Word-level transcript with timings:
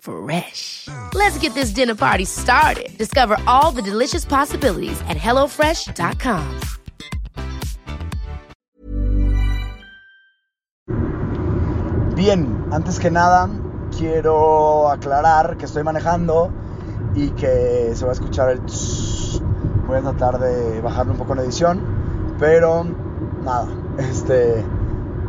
Fresh. 0.00 0.88
Let's 1.14 1.38
get 1.38 1.54
this 1.54 1.70
dinner 1.70 1.94
party 1.94 2.24
started. 2.24 2.96
Discover 2.98 3.38
all 3.46 3.70
the 3.70 3.82
delicious 3.82 4.24
possibilities 4.24 5.00
at 5.08 5.16
hellofresh.com. 5.16 6.60
Bien, 12.16 12.66
antes 12.70 12.98
que 12.98 13.10
nada, 13.10 13.48
quiero 13.96 14.90
aclarar 14.90 15.56
que 15.56 15.64
estoy 15.64 15.82
manejando 15.82 16.52
y 17.14 17.30
que 17.30 17.92
se 17.94 18.04
va 18.04 18.10
a 18.10 18.14
escuchar 18.14 18.50
el 18.50 18.60
tss. 18.66 19.40
Voy 19.86 19.96
a 19.96 20.02
tratar 20.02 20.38
de 20.38 20.80
bajarle 20.82 21.12
un 21.12 21.18
poco 21.18 21.34
la 21.34 21.42
edición, 21.42 21.80
pero 22.38 22.84
nada, 23.42 23.68
este, 23.98 24.62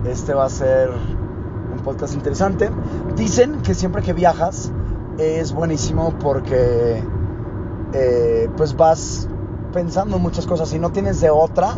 este 0.06 0.34
va 0.34 0.46
a 0.46 0.50
ser 0.50 0.92
podcast 1.82 2.14
interesante. 2.14 2.70
Dicen 3.16 3.62
que 3.62 3.74
siempre 3.74 4.02
que 4.02 4.14
viajas 4.14 4.72
es 5.18 5.54
buenísimo 5.54 6.14
porque 6.20 7.04
eh, 7.94 8.50
pues 8.56 8.76
vas 8.76 9.28
pensando 9.74 10.18
en 10.18 10.22
muchas 10.22 10.46
cosas 10.46 10.74
y 10.74 10.80
no 10.80 10.92
tienes 10.92 11.22
de 11.22 11.30
otra 11.30 11.76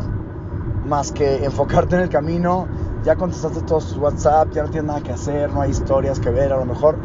más 0.86 1.12
que 1.12 1.44
enfocarte 1.46 1.96
en 1.96 2.02
el 2.02 2.10
camino. 2.10 2.68
Ya 3.04 3.16
contestaste 3.16 3.62
todos 3.62 3.88
tus 3.88 3.98
WhatsApp, 3.98 4.52
ya 4.54 4.64
no 4.64 4.70
tienes 4.70 4.88
nada 4.88 5.02
que 5.02 5.12
hacer, 5.12 5.52
no 5.52 5.62
hay 5.62 5.72
historias 5.72 6.20
que 6.20 6.30
ver. 6.30 6.54
A 6.54 6.58
lo 6.58 6.66
mejor 6.66 6.98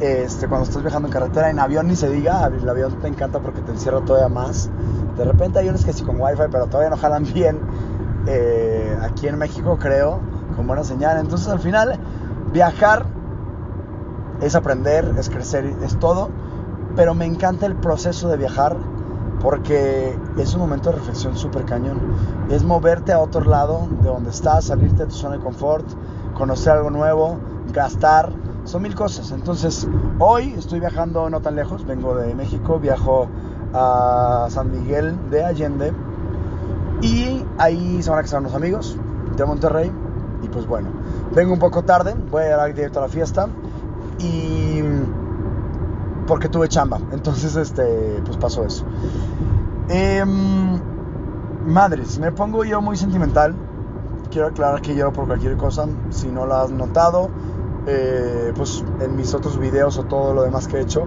este, 0.00 0.46
cuando 0.46 0.66
estás 0.66 0.82
viajando 0.82 1.08
en 1.08 1.12
carretera, 1.12 1.50
en 1.50 1.58
avión 1.58 1.88
ni 1.88 1.96
se 1.96 2.10
diga, 2.10 2.46
el 2.46 2.68
avión 2.68 2.92
te 3.00 3.08
encanta 3.08 3.40
porque 3.40 3.60
te 3.62 3.72
encierra 3.72 4.00
todavía 4.04 4.28
más. 4.28 4.70
De 5.16 5.24
repente 5.24 5.58
hay 5.58 5.68
unos 5.68 5.84
que 5.84 5.92
sí 5.92 6.04
con 6.04 6.20
wifi, 6.20 6.42
pero 6.50 6.66
todavía 6.66 6.90
no 6.90 6.96
jalan 6.96 7.24
bien. 7.34 7.58
Eh, 8.26 8.98
aquí 9.02 9.28
en 9.28 9.38
México 9.38 9.78
creo, 9.80 10.20
con 10.54 10.66
buena 10.66 10.84
señal. 10.84 11.18
Entonces 11.18 11.48
al 11.48 11.60
final, 11.60 11.98
viajar 12.56 13.04
es 14.40 14.54
aprender, 14.54 15.14
es 15.18 15.28
crecer, 15.28 15.66
es 15.82 15.98
todo. 15.98 16.30
Pero 16.96 17.14
me 17.14 17.26
encanta 17.26 17.66
el 17.66 17.76
proceso 17.76 18.28
de 18.28 18.38
viajar 18.38 18.74
porque 19.42 20.18
es 20.38 20.54
un 20.54 20.60
momento 20.60 20.90
de 20.90 20.96
reflexión 20.96 21.36
súper 21.36 21.66
cañón. 21.66 22.00
Es 22.48 22.64
moverte 22.64 23.12
a 23.12 23.20
otro 23.20 23.44
lado 23.44 23.86
de 24.00 24.08
donde 24.08 24.30
estás, 24.30 24.64
salirte 24.64 25.04
de 25.04 25.06
tu 25.06 25.14
zona 25.14 25.36
de 25.36 25.42
confort, 25.42 25.86
conocer 26.34 26.72
algo 26.72 26.88
nuevo, 26.88 27.36
gastar. 27.74 28.32
Son 28.64 28.80
mil 28.80 28.94
cosas. 28.94 29.32
Entonces, 29.32 29.86
hoy 30.18 30.54
estoy 30.56 30.80
viajando 30.80 31.28
no 31.28 31.42
tan 31.42 31.56
lejos, 31.56 31.84
vengo 31.86 32.14
de 32.14 32.34
México, 32.34 32.78
viajo 32.78 33.28
a 33.74 34.46
San 34.48 34.72
Miguel 34.72 35.14
de 35.30 35.44
Allende 35.44 35.92
y 37.02 37.44
ahí 37.58 38.02
se 38.02 38.08
van 38.08 38.20
a 38.20 38.22
casar 38.22 38.40
unos 38.40 38.54
amigos 38.54 38.96
de 39.36 39.44
Monterrey. 39.44 39.92
Y 40.42 40.48
pues 40.48 40.66
bueno, 40.66 40.88
vengo 41.34 41.52
un 41.52 41.58
poco 41.58 41.82
tarde, 41.82 42.14
voy 42.30 42.44
a 42.44 42.68
ir 42.68 42.74
directo 42.74 42.98
a 42.98 43.02
la 43.02 43.08
fiesta 43.08 43.48
y 44.18 44.82
porque 46.26 46.48
tuve 46.48 46.68
chamba. 46.68 47.00
Entonces, 47.12 47.56
este, 47.56 48.20
pues 48.24 48.36
pasó 48.36 48.64
eso. 48.64 48.84
Em, 49.88 50.80
madres, 51.66 52.18
me 52.18 52.32
pongo 52.32 52.64
yo 52.64 52.80
muy 52.80 52.96
sentimental. 52.96 53.54
Quiero 54.30 54.48
aclarar 54.48 54.82
que 54.82 54.94
lloro 54.94 55.12
por 55.12 55.26
cualquier 55.26 55.56
cosa. 55.56 55.86
Si 56.10 56.28
no 56.28 56.46
lo 56.46 56.56
has 56.56 56.70
notado, 56.70 57.30
eh, 57.86 58.52
pues 58.56 58.84
en 59.00 59.16
mis 59.16 59.32
otros 59.34 59.58
videos 59.58 59.96
o 59.98 60.04
todo 60.04 60.34
lo 60.34 60.42
demás 60.42 60.66
que 60.66 60.78
he 60.78 60.80
hecho, 60.80 61.06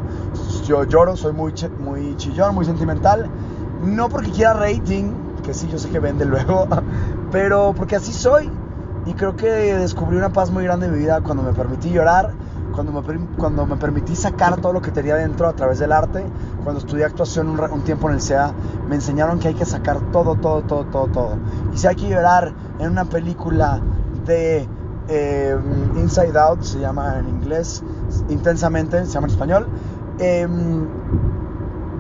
yo 0.66 0.86
lloro, 0.86 1.18
soy 1.18 1.34
muy, 1.34 1.54
muy 1.80 2.16
chillón, 2.16 2.56
muy 2.56 2.66
sentimental. 2.66 3.30
No 3.84 4.10
porque 4.10 4.32
quiera 4.32 4.54
rating, 4.54 5.12
que 5.44 5.54
sí, 5.54 5.68
yo 5.70 5.78
sé 5.78 5.90
que 5.90 6.00
vende 6.00 6.26
luego, 6.26 6.68
pero 7.32 7.74
porque 7.76 7.98
así 7.98 8.14
soy. 8.14 8.50
Y 9.06 9.14
creo 9.14 9.36
que 9.36 9.48
descubrí 9.48 10.18
una 10.18 10.30
paz 10.30 10.52
muy 10.52 10.64
grande 10.64 10.88
en 10.88 10.94
mi 10.94 11.00
vida 11.00 11.22
cuando 11.22 11.44
me 11.44 11.54
permití 11.54 11.90
llorar 11.90 12.34
cuando 12.72 12.92
me, 12.94 13.28
cuando 13.38 13.66
me 13.66 13.76
permití 13.76 14.16
sacar 14.16 14.58
todo 14.62 14.74
lo 14.74 14.82
que 14.82 14.92
tenía 14.92 15.16
dentro 15.16 15.48
a 15.48 15.54
través 15.54 15.80
del 15.80 15.92
arte, 15.92 16.26
cuando 16.64 16.80
estudié 16.80 17.06
actuación 17.06 17.50
un, 17.50 17.60
un, 17.60 17.82
tiempo 17.82 18.08
en 18.10 18.16
el 18.16 18.22
CEA, 18.22 18.54
me 18.88 18.96
enseñaron 18.96 19.40
que 19.40 19.50
hay 19.50 19.54
que 19.54 19.66
sacar 19.66 20.00
todo, 20.12 20.36
todo, 20.36 20.62
todo, 20.62 20.86
todo, 20.86 21.08
todo. 21.08 21.38
Y 21.74 21.78
si 21.78 21.88
hay 21.88 21.96
que 21.96 22.08
llorar 22.08 22.54
en 22.80 22.92
una 22.92 23.06
película 23.06 23.82
de 24.26 24.68
eh, 25.10 25.58
Inside 25.96 26.38
Out, 26.38 26.62
se 26.62 26.80
llama 26.80 27.20
en 27.20 27.28
inglés, 27.28 27.84
intensamente, 28.30 29.06
se 29.06 29.12
llama 29.12 29.28
en 29.28 29.34
español, 29.34 29.68
eh, 30.20 30.48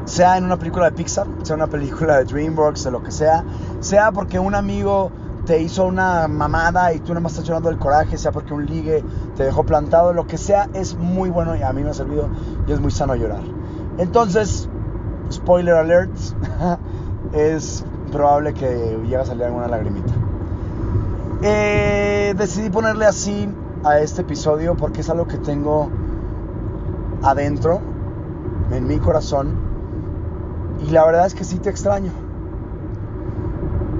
sea 0.05 0.37
en 0.37 0.45
una 0.45 0.57
película 0.57 0.85
de 0.85 0.91
Pixar, 0.93 1.27
sea 1.43 1.55
una 1.55 1.67
película 1.67 2.17
de 2.17 2.25
DreamWorks, 2.25 2.83
de 2.83 2.91
lo 2.91 3.03
que 3.03 3.11
sea, 3.11 3.43
sea 3.79 4.11
porque 4.11 4.39
un 4.39 4.55
amigo 4.55 5.11
te 5.45 5.61
hizo 5.61 5.85
una 5.85 6.27
mamada 6.27 6.93
y 6.93 6.99
tú 6.99 7.09
nada 7.09 7.21
más 7.21 7.33
estás 7.33 7.45
llorando 7.45 7.69
del 7.69 7.79
coraje, 7.79 8.17
sea 8.17 8.31
porque 8.31 8.53
un 8.53 8.65
ligue 8.65 9.03
te 9.35 9.43
dejó 9.43 9.63
plantado, 9.63 10.13
lo 10.13 10.27
que 10.27 10.37
sea, 10.37 10.69
es 10.73 10.95
muy 10.95 11.29
bueno 11.29 11.55
y 11.55 11.63
a 11.63 11.71
mí 11.73 11.83
me 11.83 11.89
ha 11.89 11.93
servido 11.93 12.29
y 12.67 12.71
es 12.71 12.79
muy 12.79 12.91
sano 12.91 13.15
llorar. 13.15 13.41
Entonces, 13.97 14.69
spoiler 15.31 15.75
alert, 15.75 16.11
es 17.33 17.83
probable 18.11 18.53
que 18.53 18.99
llegue 19.03 19.17
a 19.17 19.25
salir 19.25 19.45
alguna 19.45 19.67
lagrimita. 19.67 20.13
Eh, 21.41 22.33
decidí 22.37 22.69
ponerle 22.69 23.05
así 23.05 23.49
a 23.83 23.99
este 23.99 24.21
episodio 24.21 24.75
porque 24.75 25.01
es 25.01 25.09
algo 25.09 25.25
que 25.27 25.37
tengo 25.37 25.89
adentro, 27.23 27.79
en 28.71 28.87
mi 28.87 28.99
corazón, 28.99 29.53
y 30.85 30.91
la 30.91 31.05
verdad 31.05 31.25
es 31.25 31.33
que 31.33 31.43
sí 31.43 31.59
te 31.59 31.69
extraño. 31.69 32.11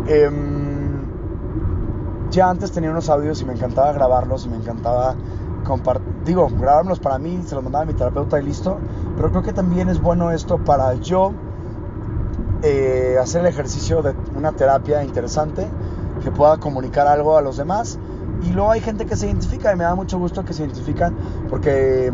Eh, 0.08 0.69
ya 2.32 2.50
antes 2.50 2.72
tenía 2.72 2.92
unos 2.92 3.10
audios 3.10 3.42
y 3.42 3.46
me 3.46 3.54
encantaba 3.54 3.92
grabarlos 3.92 4.46
y 4.46 4.50
me 4.50 4.58
encantaba 4.58 5.16
compartir, 5.64 6.08
digo, 6.26 6.50
grabármelos 6.50 7.00
para 7.00 7.18
mí, 7.18 7.42
se 7.46 7.56
los 7.56 7.64
mandaba 7.64 7.84
a 7.84 7.86
mi 7.86 7.94
terapeuta 7.94 8.40
y 8.40 8.44
listo, 8.44 8.78
pero 9.16 9.30
creo 9.30 9.44
que 9.44 9.54
también 9.54 9.90
es 9.90 10.02
bueno 10.02 10.32
esto 10.32 10.58
para 10.58 10.94
yo 10.96 11.34
eh, 12.62 13.18
hacer 13.22 13.42
el 13.42 13.48
ejercicio 13.48 14.02
de 14.02 14.14
una 14.36 14.52
terapia 14.52 15.04
interesante 15.04 15.68
que 16.24 16.32
pueda 16.32 16.58
comunicar 16.58 17.08
algo 17.08 17.38
a 17.38 17.42
los 17.42 17.58
demás 17.58 17.98
y 18.44 18.52
luego 18.52 18.72
hay 18.72 18.82
gente 18.82 19.06
que 19.06 19.16
se 19.16 19.28
identifica 19.28 19.72
y 19.72 19.76
me 19.76 19.84
da 19.84 19.96
mucho 19.96 20.18
gusto 20.18 20.44
que 20.44 20.54
se 20.54 20.64
identifican 20.64 21.16
porque 21.50 22.12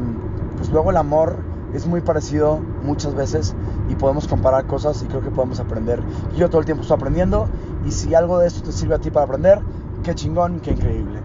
pues 0.57 0.69
luego 0.69 0.91
el 0.91 0.97
amor 0.97 1.37
es 1.73 1.85
muy 1.85 2.01
parecido 2.01 2.59
muchas 2.83 3.13
veces 3.15 3.55
y 3.89 3.95
podemos 3.95 4.27
comparar 4.27 4.65
cosas 4.65 5.01
y 5.03 5.07
creo 5.07 5.21
que 5.21 5.29
podemos 5.29 5.59
aprender. 5.59 6.01
Yo 6.35 6.49
todo 6.49 6.59
el 6.59 6.65
tiempo 6.65 6.83
estoy 6.83 6.95
aprendiendo 6.95 7.47
y 7.85 7.91
si 7.91 8.15
algo 8.15 8.39
de 8.39 8.47
esto 8.47 8.61
te 8.63 8.71
sirve 8.71 8.95
a 8.95 8.99
ti 8.99 9.11
para 9.11 9.25
aprender, 9.25 9.61
qué 10.05 10.13
chingón, 10.13 10.59
qué 10.59 10.71
increíble. 10.71 11.19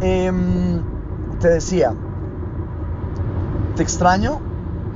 Eh, 0.00 0.32
te 1.40 1.48
decía, 1.48 1.94
te 3.76 3.82
extraño, 3.82 4.40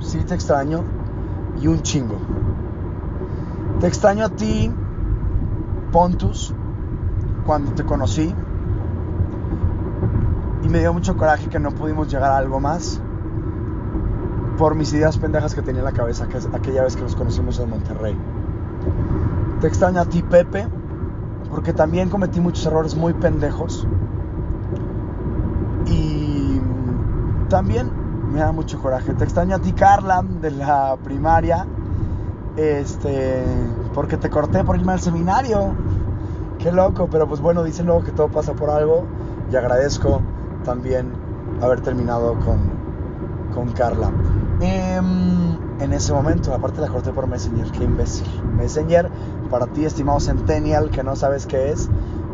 sí 0.00 0.18
te 0.26 0.34
extraño, 0.34 0.82
y 1.60 1.66
un 1.66 1.82
chingo. 1.82 2.16
Te 3.80 3.86
extraño 3.86 4.24
a 4.24 4.28
ti, 4.30 4.72
Pontus, 5.92 6.54
cuando 7.44 7.72
te 7.72 7.84
conocí, 7.84 8.34
y 10.62 10.68
me 10.68 10.78
dio 10.80 10.94
mucho 10.94 11.16
coraje 11.16 11.48
que 11.48 11.58
no 11.58 11.70
pudimos 11.72 12.08
llegar 12.08 12.32
a 12.32 12.38
algo 12.38 12.60
más 12.60 13.00
por 14.56 14.74
mis 14.74 14.92
ideas 14.92 15.18
pendejas 15.18 15.54
que 15.54 15.62
tenía 15.62 15.80
en 15.80 15.84
la 15.84 15.92
cabeza 15.92 16.26
aquella 16.52 16.82
vez 16.82 16.96
que 16.96 17.02
nos 17.02 17.14
conocimos 17.14 17.60
en 17.60 17.70
Monterrey. 17.70 18.16
Te 19.60 19.68
extraño 19.68 20.00
a 20.00 20.04
ti, 20.06 20.22
Pepe, 20.22 20.66
porque 21.50 21.72
también 21.72 22.08
cometí 22.08 22.40
muchos 22.40 22.64
errores 22.66 22.94
muy 22.94 23.14
pendejos. 23.14 23.86
Y 25.86 26.60
también 27.48 27.90
me 28.32 28.40
da 28.40 28.52
mucho 28.52 28.80
coraje. 28.80 29.14
Te 29.14 29.24
extraño 29.24 29.56
a 29.56 29.58
ti, 29.58 29.72
Carla, 29.72 30.22
de 30.22 30.50
la 30.50 30.96
primaria. 31.02 31.66
Este, 32.56 33.44
porque 33.94 34.16
te 34.16 34.30
corté 34.30 34.64
por 34.64 34.76
irme 34.76 34.92
al 34.92 35.00
seminario. 35.00 35.74
Qué 36.58 36.72
loco, 36.72 37.08
pero 37.10 37.28
pues 37.28 37.40
bueno, 37.40 37.62
dicen 37.62 37.86
luego 37.86 38.02
que 38.02 38.10
todo 38.10 38.28
pasa 38.28 38.52
por 38.52 38.70
algo 38.70 39.06
y 39.50 39.56
agradezco 39.56 40.20
también 40.64 41.12
haber 41.62 41.80
terminado 41.80 42.34
con, 42.40 42.58
con 43.54 43.72
Carla. 43.72 44.10
Em, 44.60 45.56
en 45.80 45.92
ese 45.92 46.12
momento, 46.12 46.52
aparte 46.52 46.80
la 46.80 46.88
corté 46.88 47.12
por 47.12 47.28
Messenger, 47.28 47.70
qué 47.70 47.84
imbécil. 47.84 48.26
Messenger, 48.56 49.08
para 49.48 49.66
ti, 49.66 49.84
estimado 49.84 50.20
Centennial, 50.20 50.90
que 50.90 51.02
no 51.02 51.16
sabes 51.16 51.46
qué 51.46 51.70
es, 51.70 51.88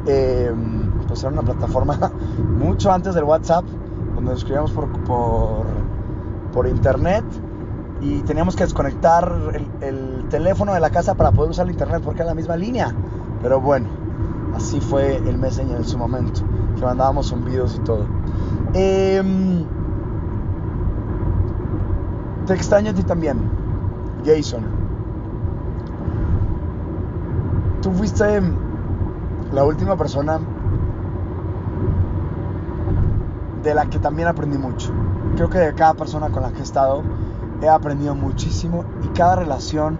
em, 0.06 0.90
pues 1.06 1.22
era 1.22 1.32
una 1.32 1.42
plataforma 1.42 2.12
mucho 2.58 2.92
antes 2.92 3.14
del 3.14 3.24
WhatsApp, 3.24 3.64
donde 4.14 4.30
nos 4.30 4.38
escribíamos 4.38 4.72
por, 4.72 4.88
por, 6.52 6.66
internet 6.68 7.24
y 8.00 8.20
teníamos 8.20 8.56
que 8.56 8.64
desconectar 8.64 9.30
el, 9.52 9.66
el, 9.80 10.28
teléfono 10.30 10.72
de 10.72 10.80
la 10.80 10.90
casa 10.90 11.14
para 11.14 11.30
poder 11.32 11.50
usar 11.50 11.66
el 11.66 11.72
internet 11.72 12.00
porque 12.02 12.20
era 12.20 12.30
la 12.30 12.34
misma 12.34 12.56
línea. 12.56 12.94
Pero 13.42 13.60
bueno, 13.60 13.86
así 14.56 14.80
fue 14.80 15.16
el 15.16 15.36
Messenger 15.36 15.76
en 15.76 15.84
su 15.84 15.98
momento, 15.98 16.40
que 16.76 16.82
mandábamos 16.82 17.28
zumbidos 17.28 17.76
y 17.76 17.80
todo. 17.80 18.06
Eh, 18.72 19.22
te 22.46 22.54
extraño 22.54 22.90
a 22.90 22.94
ti 22.94 23.02
también, 23.02 23.38
Jason. 24.24 24.83
Tú 27.84 27.92
fuiste 27.92 28.40
la 29.52 29.62
última 29.62 29.94
persona 29.94 30.40
de 33.62 33.74
la 33.74 33.84
que 33.90 33.98
también 33.98 34.26
aprendí 34.26 34.56
mucho. 34.56 34.90
Creo 35.36 35.50
que 35.50 35.58
de 35.58 35.74
cada 35.74 35.92
persona 35.92 36.30
con 36.30 36.44
la 36.44 36.50
que 36.52 36.60
he 36.60 36.62
estado 36.62 37.02
he 37.60 37.68
aprendido 37.68 38.14
muchísimo 38.14 38.86
y 39.04 39.08
cada 39.08 39.36
relación, 39.36 39.98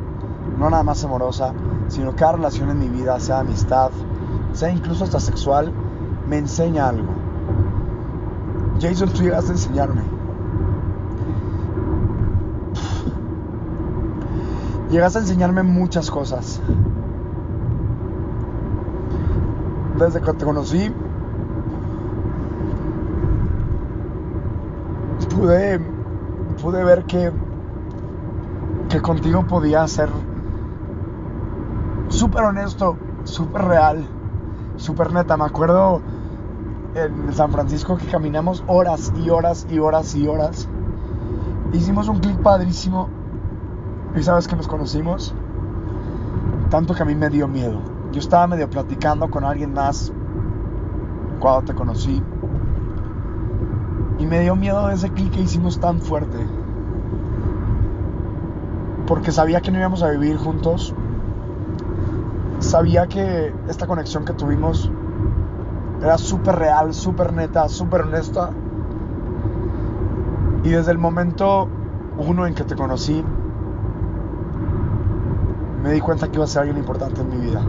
no 0.58 0.70
nada 0.70 0.82
más 0.82 1.04
amorosa, 1.04 1.52
sino 1.88 2.16
cada 2.16 2.32
relación 2.32 2.70
en 2.70 2.78
mi 2.78 2.88
vida, 2.88 3.20
sea 3.20 3.40
amistad, 3.40 3.90
sea 4.54 4.70
incluso 4.70 5.04
hasta 5.04 5.20
sexual, 5.20 5.70
me 6.26 6.38
enseña 6.38 6.88
algo. 6.88 7.12
Jason, 8.81 9.10
tú 9.10 9.20
llegaste 9.25 9.50
a 9.50 9.54
enseñarme. 9.56 10.02
Llegaste 14.90 15.19
a 15.19 15.20
enseñarme 15.20 15.62
muchas 15.64 16.10
cosas. 16.10 16.62
Desde 19.99 20.20
que 20.20 20.32
te 20.32 20.44
conocí, 20.44 20.93
pude, 25.35 25.81
pude 26.61 26.85
ver 26.85 27.05
que, 27.05 27.31
que 28.88 29.00
contigo 29.00 29.46
podía 29.46 29.87
ser 29.87 30.08
súper 32.08 32.44
honesto, 32.44 32.96
súper 33.25 33.62
real, 33.62 34.06
súper 34.76 35.12
neta. 35.12 35.37
Me 35.37 35.44
acuerdo 35.44 36.00
en 36.94 37.32
San 37.32 37.52
Francisco 37.52 37.96
que 37.96 38.06
caminamos 38.06 38.64
horas 38.67 39.12
y 39.17 39.31
horas 39.31 39.67
y 39.70 39.79
horas 39.79 40.14
y 40.14 40.26
horas. 40.26 40.69
Hicimos 41.73 42.08
un 42.08 42.20
clic 42.20 42.41
padrísimo. 42.41 43.08
Y 44.17 44.23
sabes 44.23 44.46
que 44.46 44.56
nos 44.56 44.69
conocimos. 44.69 45.35
Tanto 46.70 46.94
que 46.94 47.02
a 47.02 47.06
mí 47.06 47.14
me 47.14 47.29
dio 47.31 47.49
miedo. 47.49 47.94
Yo 48.14 48.20
estaba 48.20 48.46
medio 48.46 48.70
platicando 48.70 49.28
con 49.28 49.43
alguien 49.43 49.72
más 49.72 50.12
cuando 51.40 51.62
te 51.62 51.75
conocí. 51.75 52.22
Y 54.20 54.26
me 54.26 54.38
dio 54.38 54.55
miedo 54.55 54.88
ese 54.88 55.11
clic 55.11 55.32
que 55.32 55.40
hicimos 55.40 55.81
tan 55.81 56.00
fuerte. 56.00 56.38
Porque 59.08 59.32
sabía 59.32 59.61
que 59.62 59.72
no 59.72 59.81
íbamos 59.81 60.05
a 60.05 60.11
vivir 60.11 60.37
juntos. 60.37 60.94
Sabía 62.61 63.08
que 63.08 63.52
esta 63.69 63.88
conexión 63.88 64.25
que 64.25 64.32
tuvimos 64.32 64.88
era 66.00 66.17
súper 66.17 66.55
real, 66.55 66.94
súper 66.94 67.32
neta, 67.32 67.69
súper 67.69 68.02
honesta. 68.02 68.50
Y 70.62 70.69
desde 70.69 70.93
el 70.93 70.99
momento 70.99 71.67
uno 72.19 72.46
en 72.46 72.55
que 72.55 72.62
te 72.62 72.76
conocí, 72.76 73.25
me 75.82 75.90
di 75.90 76.00
cuenta 76.00 76.28
que 76.28 76.37
iba 76.37 76.44
a 76.44 76.46
ser 76.46 76.60
alguien 76.60 76.78
importante 76.78 77.20
en 77.20 77.28
mi 77.28 77.44
vida. 77.44 77.60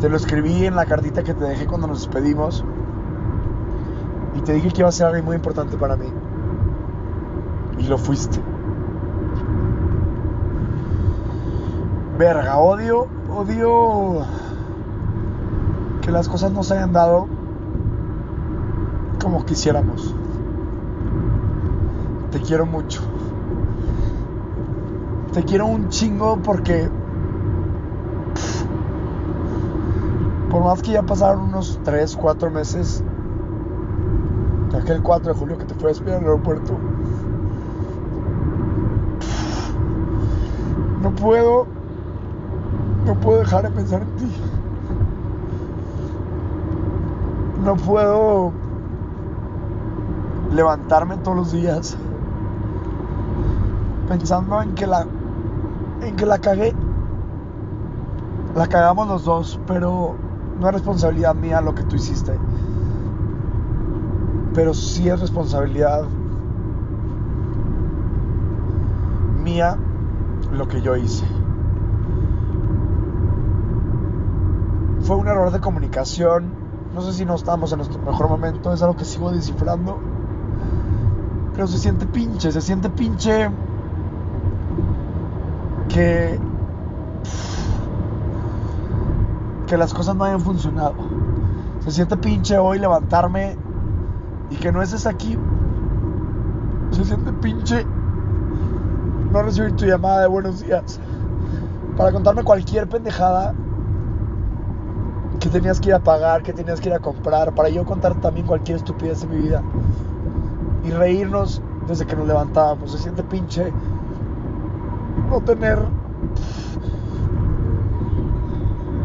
Te 0.00 0.08
lo 0.08 0.16
escribí 0.16 0.66
en 0.66 0.76
la 0.76 0.84
cartita 0.84 1.22
que 1.22 1.34
te 1.34 1.44
dejé 1.44 1.66
cuando 1.66 1.86
nos 1.86 2.00
despedimos. 2.00 2.64
Y 4.34 4.40
te 4.42 4.52
dije 4.52 4.70
que 4.70 4.80
iba 4.80 4.88
a 4.88 4.92
ser 4.92 5.06
alguien 5.06 5.24
muy 5.24 5.36
importante 5.36 5.76
para 5.76 5.96
mí. 5.96 6.06
Y 7.78 7.84
lo 7.84 7.96
fuiste. 7.96 8.40
Verga, 12.18 12.58
odio, 12.58 13.06
odio 13.34 14.24
que 16.00 16.10
las 16.10 16.28
cosas 16.28 16.52
no 16.52 16.62
se 16.62 16.74
hayan 16.74 16.92
dado 16.92 17.26
como 19.20 19.44
quisiéramos. 19.44 20.14
Te 22.30 22.40
quiero 22.40 22.64
mucho. 22.64 23.02
Te 25.32 25.42
quiero 25.42 25.66
un 25.66 25.88
chingo 25.88 26.38
porque 26.42 26.88
por 30.56 30.64
más 30.64 30.80
que 30.80 30.92
ya 30.92 31.02
pasaron 31.02 31.50
unos 31.50 31.78
3, 31.84 32.16
4 32.16 32.50
meses 32.50 33.04
de 34.70 34.78
aquel 34.78 35.02
4 35.02 35.34
de 35.34 35.38
julio 35.38 35.58
que 35.58 35.66
te 35.66 35.74
fue 35.74 35.84
a 35.84 35.88
despedir 35.88 36.14
al 36.14 36.22
aeropuerto, 36.22 36.72
no 41.02 41.10
puedo, 41.10 41.66
no 43.04 43.14
puedo 43.16 43.40
dejar 43.40 43.64
de 43.64 43.70
pensar 43.70 44.00
en 44.00 44.16
ti. 44.16 44.32
No 47.62 47.76
puedo 47.76 48.52
levantarme 50.54 51.18
todos 51.18 51.36
los 51.36 51.52
días 51.52 51.98
pensando 54.08 54.62
en 54.62 54.74
que 54.74 54.86
la 54.86 55.06
en 56.00 56.16
que 56.16 56.24
la 56.24 56.38
cagué. 56.38 56.74
La 58.54 58.66
cagamos 58.68 59.06
los 59.06 59.24
dos, 59.26 59.60
pero 59.66 60.16
no 60.60 60.68
es 60.68 60.74
responsabilidad 60.74 61.34
mía 61.34 61.60
lo 61.60 61.74
que 61.74 61.82
tú 61.82 61.96
hiciste. 61.96 62.32
Pero 64.54 64.72
sí 64.72 65.08
es 65.08 65.20
responsabilidad 65.20 66.04
mía 69.42 69.76
lo 70.52 70.66
que 70.66 70.80
yo 70.80 70.96
hice. 70.96 71.26
Fue 75.02 75.16
un 75.16 75.28
error 75.28 75.52
de 75.52 75.60
comunicación. 75.60 76.50
No 76.94 77.02
sé 77.02 77.12
si 77.12 77.24
no 77.24 77.34
estamos 77.34 77.70
en 77.72 77.78
nuestro 77.78 78.00
mejor 78.00 78.28
momento. 78.28 78.72
Es 78.72 78.82
algo 78.82 78.96
que 78.96 79.04
sigo 79.04 79.30
descifrando. 79.30 79.98
Pero 81.54 81.66
se 81.66 81.78
siente 81.78 82.06
pinche, 82.06 82.50
se 82.50 82.60
siente 82.60 82.90
pinche 82.90 83.50
que 85.88 86.38
que 89.66 89.76
las 89.76 89.92
cosas 89.92 90.16
no 90.16 90.24
hayan 90.24 90.40
funcionado. 90.40 90.94
Se 91.80 91.90
siente 91.90 92.16
pinche 92.16 92.58
hoy 92.58 92.78
levantarme 92.78 93.56
y 94.50 94.56
que 94.56 94.72
no 94.72 94.82
estés 94.82 95.06
aquí. 95.06 95.36
Se 96.90 97.04
siente 97.04 97.32
pinche 97.34 97.84
no 99.32 99.42
recibir 99.42 99.72
tu 99.72 99.84
llamada 99.84 100.22
de 100.22 100.28
buenos 100.28 100.60
días 100.60 101.00
para 101.96 102.12
contarme 102.12 102.44
cualquier 102.44 102.88
pendejada 102.88 103.54
que 105.40 105.48
tenías 105.48 105.80
que 105.80 105.90
ir 105.90 105.94
a 105.94 106.00
pagar, 106.00 106.42
que 106.42 106.52
tenías 106.52 106.80
que 106.80 106.88
ir 106.88 106.94
a 106.94 107.00
comprar, 107.00 107.54
para 107.54 107.68
yo 107.68 107.84
contar 107.84 108.14
también 108.20 108.46
cualquier 108.46 108.78
estupidez 108.78 109.20
de 109.22 109.26
mi 109.26 109.42
vida 109.42 109.62
y 110.84 110.90
reírnos 110.90 111.60
desde 111.86 112.06
que 112.06 112.16
nos 112.16 112.26
levantábamos. 112.26 112.92
Se 112.92 112.98
siente 112.98 113.22
pinche 113.22 113.72
no 115.28 115.40
tener 115.40 115.78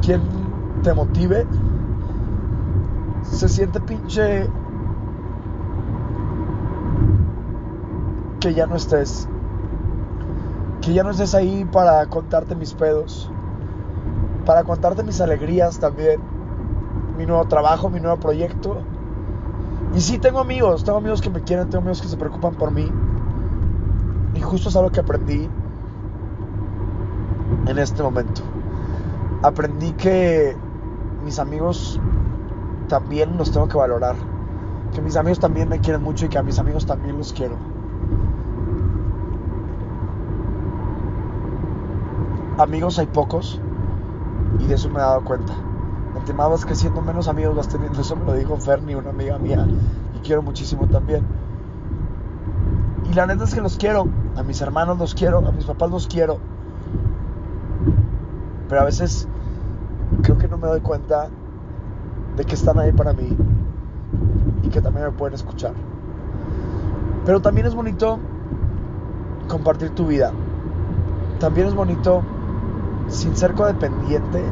quien 0.01 0.40
te 0.81 0.93
motive. 0.93 1.45
Se 3.23 3.47
siente 3.47 3.79
pinche 3.79 4.49
que 8.39 8.53
ya 8.53 8.65
no 8.65 8.75
estés. 8.75 9.27
Que 10.81 10.93
ya 10.93 11.03
no 11.03 11.11
estés 11.11 11.35
ahí 11.35 11.65
para 11.71 12.05
contarte 12.07 12.55
mis 12.55 12.73
pedos. 12.73 13.31
Para 14.45 14.63
contarte 14.63 15.03
mis 15.03 15.21
alegrías 15.21 15.79
también. 15.79 16.19
Mi 17.17 17.25
nuevo 17.25 17.45
trabajo, 17.45 17.89
mi 17.89 17.99
nuevo 17.99 18.17
proyecto. 18.17 18.77
Y 19.95 20.01
sí, 20.01 20.17
tengo 20.17 20.39
amigos. 20.39 20.83
Tengo 20.83 20.97
amigos 20.97 21.21
que 21.21 21.29
me 21.29 21.41
quieren. 21.41 21.69
Tengo 21.69 21.79
amigos 21.79 22.01
que 22.01 22.07
se 22.07 22.17
preocupan 22.17 22.55
por 22.55 22.71
mí. 22.71 22.91
Y 24.33 24.41
justo 24.41 24.69
es 24.69 24.75
algo 24.75 24.91
que 24.91 25.01
aprendí 25.01 25.47
en 27.67 27.77
este 27.77 28.01
momento. 28.01 28.41
Aprendí 29.43 29.91
que 29.93 30.55
mis 31.21 31.39
amigos 31.39 31.99
también 32.87 33.37
los 33.37 33.51
tengo 33.51 33.67
que 33.67 33.77
valorar. 33.77 34.15
Que 34.93 35.01
mis 35.01 35.15
amigos 35.15 35.39
también 35.39 35.69
me 35.69 35.79
quieren 35.79 36.03
mucho 36.03 36.25
y 36.25 36.29
que 36.29 36.37
a 36.37 36.43
mis 36.43 36.59
amigos 36.59 36.85
también 36.85 37.17
los 37.17 37.31
quiero. 37.31 37.55
Amigos 42.57 42.99
hay 42.99 43.07
pocos, 43.07 43.59
Y 44.59 44.67
de 44.67 44.75
eso 44.75 44.89
me 44.89 44.95
he 44.95 45.01
dado 45.01 45.23
cuenta. 45.23 45.53
Entre 46.17 46.33
más 46.35 46.49
vas 46.49 46.65
creciendo, 46.65 47.01
menos 47.01 47.27
amigos 47.27 47.55
vas 47.55 47.69
teniendo. 47.69 48.01
Eso 48.01 48.15
me 48.15 48.25
lo 48.25 48.33
dijo 48.33 48.57
Fernie, 48.57 48.95
una 48.95 49.09
amiga 49.09 49.39
mía. 49.39 49.65
Y 50.15 50.19
quiero 50.19 50.41
muchísimo 50.41 50.85
también. 50.87 51.25
Y 53.09 53.13
la 53.13 53.25
neta 53.25 53.45
es 53.45 53.55
que 53.55 53.61
los 53.61 53.77
quiero. 53.77 54.07
A 54.35 54.43
mis 54.43 54.61
hermanos 54.61 54.99
los 54.99 55.15
quiero. 55.15 55.39
A 55.39 55.51
mis 55.51 55.65
papás 55.65 55.89
los 55.89 56.07
quiero. 56.07 56.37
Pero 58.67 58.81
a 58.81 58.85
veces 58.85 59.27
creo 60.21 60.37
que 60.37 60.47
no 60.47 60.57
me 60.57 60.67
doy 60.67 60.81
cuenta 60.81 61.29
de 62.35 62.43
que 62.43 62.55
están 62.55 62.79
ahí 62.79 62.91
para 62.91 63.13
mí. 63.13 63.35
Y 64.63 64.69
que 64.69 64.81
también 64.81 65.05
me 65.05 65.11
pueden 65.11 65.35
escuchar. 65.35 65.73
Pero 67.25 67.41
también 67.41 67.67
es 67.67 67.75
bonito 67.75 68.19
compartir 69.47 69.91
tu 69.91 70.07
vida. 70.07 70.31
También 71.39 71.67
es 71.67 71.73
bonito 71.73 72.23
sin 73.07 73.35
ser 73.35 73.53
codependiente, 73.53 74.43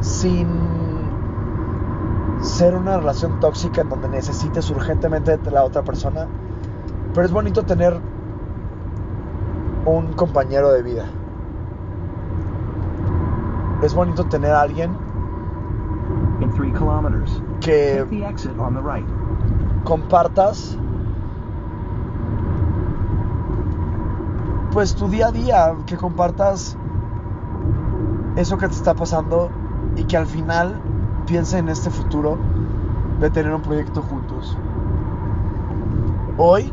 sin 0.00 0.48
ser 2.40 2.74
una 2.74 2.96
relación 2.98 3.40
tóxica 3.40 3.80
en 3.80 3.88
donde 3.88 4.08
necesites 4.08 4.70
urgentemente 4.70 5.36
de 5.36 5.50
la 5.50 5.64
otra 5.64 5.82
persona. 5.82 6.26
Pero 7.14 7.26
es 7.26 7.32
bonito 7.32 7.64
tener 7.64 7.98
un 9.84 10.12
compañero 10.12 10.70
de 10.72 10.82
vida. 10.82 11.04
Es 13.82 13.94
bonito 13.94 14.24
tener 14.24 14.52
a 14.52 14.62
alguien 14.62 14.96
que 17.60 18.04
compartas 19.84 20.76
pues 24.72 24.94
tu 24.94 25.08
día 25.08 25.28
a 25.28 25.32
día, 25.32 25.74
que 25.86 25.96
compartas 25.96 26.76
eso 28.36 28.58
que 28.58 28.68
te 28.68 28.74
está 28.74 28.94
pasando 28.94 29.50
y 29.96 30.04
que 30.04 30.16
al 30.16 30.26
final 30.26 30.80
piense 31.26 31.58
en 31.58 31.68
este 31.68 31.90
futuro 31.90 32.38
de 33.20 33.30
tener 33.30 33.52
un 33.52 33.62
proyecto 33.62 34.02
juntos. 34.02 34.56
Hoy, 36.36 36.72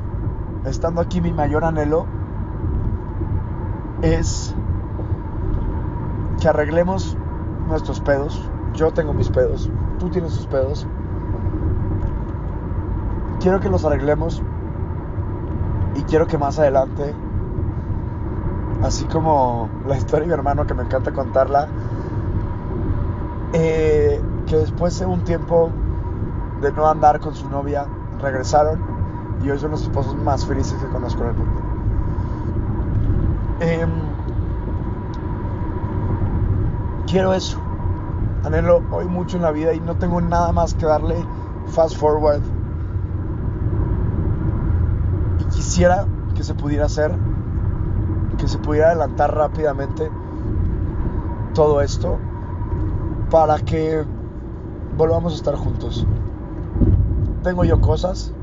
estando 0.66 1.02
aquí, 1.02 1.22
mi 1.22 1.34
mayor 1.34 1.64
anhelo 1.64 2.06
es 4.02 4.56
que 6.46 6.50
arreglemos 6.50 7.18
nuestros 7.68 8.00
pedos. 8.02 8.40
Yo 8.76 8.94
tengo 8.94 9.14
mis 9.14 9.30
pedos, 9.30 9.68
tú 9.98 10.10
tienes 10.10 10.32
tus 10.36 10.46
pedos. 10.46 10.86
Quiero 13.40 13.60
que 13.60 13.68
los 13.68 13.84
arreglemos 13.84 14.44
y 15.96 16.04
quiero 16.04 16.28
que 16.28 16.38
más 16.38 16.60
adelante, 16.60 17.16
así 18.84 19.06
como 19.06 19.72
la 19.88 19.98
historia 19.98 20.22
de 20.22 20.28
mi 20.28 20.34
hermano 20.34 20.68
que 20.68 20.76
me 20.76 20.84
encanta 20.84 21.12
contarla, 21.14 21.68
eh, 23.54 24.22
que 24.46 24.58
después 24.58 25.00
de 25.00 25.08
un 25.08 25.24
tiempo 25.24 25.72
de 26.62 26.72
no 26.74 26.88
andar 26.88 27.22
con 27.22 27.34
su 27.34 27.50
novia, 27.50 27.88
regresaron 28.22 28.80
y 29.44 29.50
hoy 29.50 29.58
son 29.58 29.72
los 29.72 29.82
esposos 29.82 30.16
más 30.18 30.46
felices 30.46 30.80
que 30.80 30.88
conozco 30.90 31.24
en 31.24 31.30
el 31.30 31.36
mundo. 31.36 31.62
Em, 33.62 34.05
quiero 37.06 37.34
eso. 37.34 37.60
Anhelo 38.44 38.84
hoy 38.92 39.06
mucho 39.06 39.38
en 39.38 39.44
la 39.44 39.52
vida 39.52 39.74
y 39.74 39.80
no 39.80 39.96
tengo 39.96 40.22
nada 40.22 40.52
más 40.52 40.74
que 40.74 40.86
darle 40.86 41.16
fast 41.68 41.96
forward. 41.98 42.42
Y 45.40 45.44
quisiera 45.46 46.06
que 46.36 46.44
se 46.44 46.54
pudiera 46.54 46.86
hacer, 46.86 47.12
que 48.38 48.48
se 48.48 48.58
pudiera 48.58 48.88
adelantar 48.88 49.34
rápidamente 49.34 50.12
todo 51.54 51.82
esto 51.82 52.18
para 53.32 53.58
que 53.60 54.04
volvamos 54.98 55.34
a 55.34 55.36
estar 55.38 55.56
juntos. 55.56 56.06
Tengo 57.44 57.64
yo 57.64 57.82
cosas, 57.82 58.34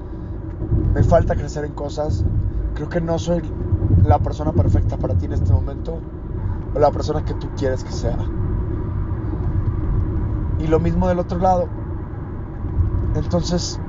me 0.95 1.03
falta 1.03 1.35
crecer 1.35 1.65
en 1.65 1.73
cosas, 1.73 2.25
creo 2.75 2.89
que 2.89 3.01
no 3.01 3.19
soy 3.19 3.43
la 4.05 4.19
persona 4.19 4.53
perfecta 4.53 4.97
para 4.97 5.15
ti 5.15 5.27
en 5.27 5.33
este 5.33 5.53
momento 5.53 5.99
o 6.75 6.79
la 6.79 6.91
persona 6.91 7.25
que 7.25 7.35
tú 7.35 7.49
quieres 7.57 7.85
que 7.85 7.93
sea. 7.93 8.17
Y 10.59 10.67
lo 10.67 10.79
mismo 10.81 11.09
del 11.09 11.19
otro 11.19 11.39
lado. 11.39 11.69
Entonces, 13.15 13.81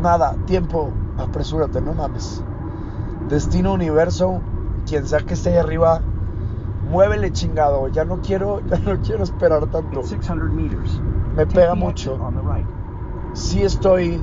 nada, 0.00 0.36
tiempo, 0.46 0.90
apresúrate, 1.18 1.80
no 1.80 1.92
mames. 1.94 2.42
Destino, 3.28 3.72
universo, 3.72 4.40
quien 4.86 5.06
sea 5.06 5.20
que 5.20 5.34
esté 5.34 5.50
ahí 5.50 5.56
arriba, 5.56 6.00
muévele 6.90 7.32
chingado. 7.32 7.88
Ya 7.88 8.04
no 8.04 8.20
quiero, 8.20 8.60
ya 8.66 8.78
no 8.78 9.00
quiero 9.00 9.24
esperar 9.24 9.66
tanto. 9.66 10.00
In 10.00 10.06
600 10.06 10.50
meters, 10.52 11.00
Me 11.36 11.46
pega 11.46 11.74
mucho. 11.74 12.18
right. 12.48 12.66
Sí 13.34 13.62
estoy 13.62 14.22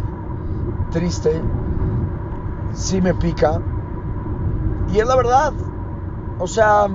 triste, 0.91 1.41
sí 2.73 3.01
me 3.01 3.13
pica. 3.13 3.59
Y 4.91 4.99
es 4.99 5.07
la 5.07 5.15
verdad. 5.15 5.53
O 6.39 6.47
sea, 6.47 6.87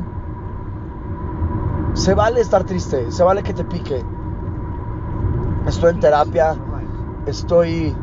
se 1.95 2.15
vale 2.15 2.41
estar 2.41 2.65
triste, 2.65 3.11
se 3.13 3.23
vale 3.23 3.43
que 3.43 3.55
te 3.55 3.65
pique. 3.65 4.05
Estoy 5.67 5.91
en 5.91 6.01
terapia, 6.01 6.57
estoy 7.27 7.95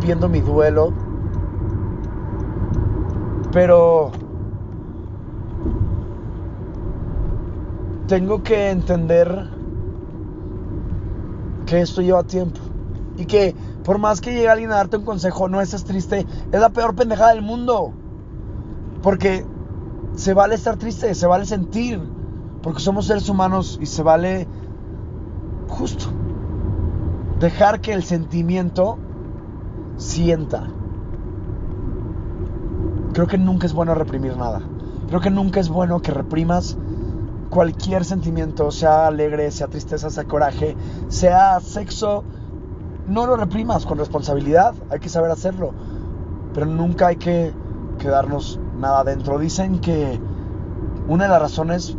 viendo 0.00 0.28
mi 0.28 0.40
duelo. 0.40 0.92
Pero 3.52 4.10
tengo 8.08 8.42
que 8.42 8.70
entender 8.70 9.48
que 11.66 11.80
esto 11.80 12.02
lleva 12.02 12.24
tiempo. 12.24 12.60
Y 13.16 13.26
que 13.26 13.54
por 13.84 13.98
más 13.98 14.20
que 14.20 14.32
llegue 14.32 14.48
alguien 14.48 14.72
a 14.72 14.76
darte 14.76 14.96
un 14.96 15.04
consejo, 15.04 15.48
no 15.48 15.60
estés 15.60 15.84
triste, 15.84 16.26
es 16.50 16.60
la 16.60 16.70
peor 16.70 16.94
pendejada 16.94 17.32
del 17.32 17.42
mundo. 17.42 17.92
Porque 19.02 19.46
se 20.16 20.34
vale 20.34 20.56
estar 20.56 20.76
triste, 20.76 21.14
se 21.14 21.26
vale 21.26 21.46
sentir. 21.46 22.00
Porque 22.62 22.80
somos 22.80 23.06
seres 23.06 23.28
humanos 23.28 23.78
y 23.80 23.86
se 23.86 24.02
vale 24.02 24.48
justo 25.68 26.06
dejar 27.44 27.82
que 27.82 27.92
el 27.92 28.02
sentimiento 28.02 28.96
sienta. 29.98 30.66
Creo 33.12 33.26
que 33.26 33.36
nunca 33.36 33.66
es 33.66 33.74
bueno 33.74 33.94
reprimir 33.94 34.34
nada. 34.38 34.62
Creo 35.08 35.20
que 35.20 35.28
nunca 35.28 35.60
es 35.60 35.68
bueno 35.68 36.00
que 36.00 36.10
reprimas 36.10 36.78
cualquier 37.50 38.06
sentimiento, 38.06 38.70
sea 38.70 39.08
alegre, 39.08 39.50
sea 39.50 39.66
tristeza, 39.66 40.08
sea 40.08 40.24
coraje, 40.24 40.74
sea 41.08 41.60
sexo. 41.60 42.24
No 43.06 43.26
lo 43.26 43.36
reprimas 43.36 43.84
con 43.84 43.98
responsabilidad, 43.98 44.74
hay 44.88 45.00
que 45.00 45.10
saber 45.10 45.30
hacerlo. 45.30 45.74
Pero 46.54 46.64
nunca 46.64 47.08
hay 47.08 47.16
que 47.16 47.52
quedarnos 47.98 48.58
nada 48.80 49.04
dentro. 49.04 49.38
Dicen 49.38 49.80
que 49.80 50.18
una 51.08 51.24
de 51.24 51.30
las 51.30 51.42
razones 51.42 51.94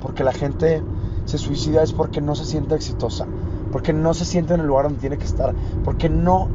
por 0.00 0.14
que 0.14 0.22
la 0.22 0.32
gente 0.32 0.84
se 1.24 1.36
suicida 1.36 1.82
es 1.82 1.92
porque 1.92 2.20
no 2.20 2.36
se 2.36 2.44
siente 2.44 2.76
exitosa, 2.76 3.26
porque 3.74 3.92
no 3.92 4.14
se 4.14 4.24
siente 4.24 4.54
en 4.54 4.60
el 4.60 4.68
lugar 4.68 4.84
donde 4.84 5.00
tiene 5.00 5.18
que 5.18 5.24
estar, 5.24 5.52
porque 5.82 6.08
no 6.08 6.46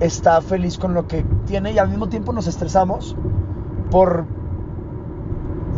está 0.00 0.40
feliz 0.40 0.76
con 0.76 0.92
lo 0.92 1.06
que 1.06 1.24
tiene 1.46 1.70
y 1.70 1.78
al 1.78 1.88
mismo 1.88 2.08
tiempo 2.08 2.32
nos 2.32 2.48
estresamos 2.48 3.14
por 3.92 4.24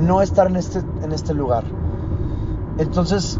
no 0.00 0.22
estar 0.22 0.46
en 0.46 0.56
este, 0.56 0.78
en 1.02 1.12
este 1.12 1.34
lugar. 1.34 1.64
Entonces, 2.78 3.38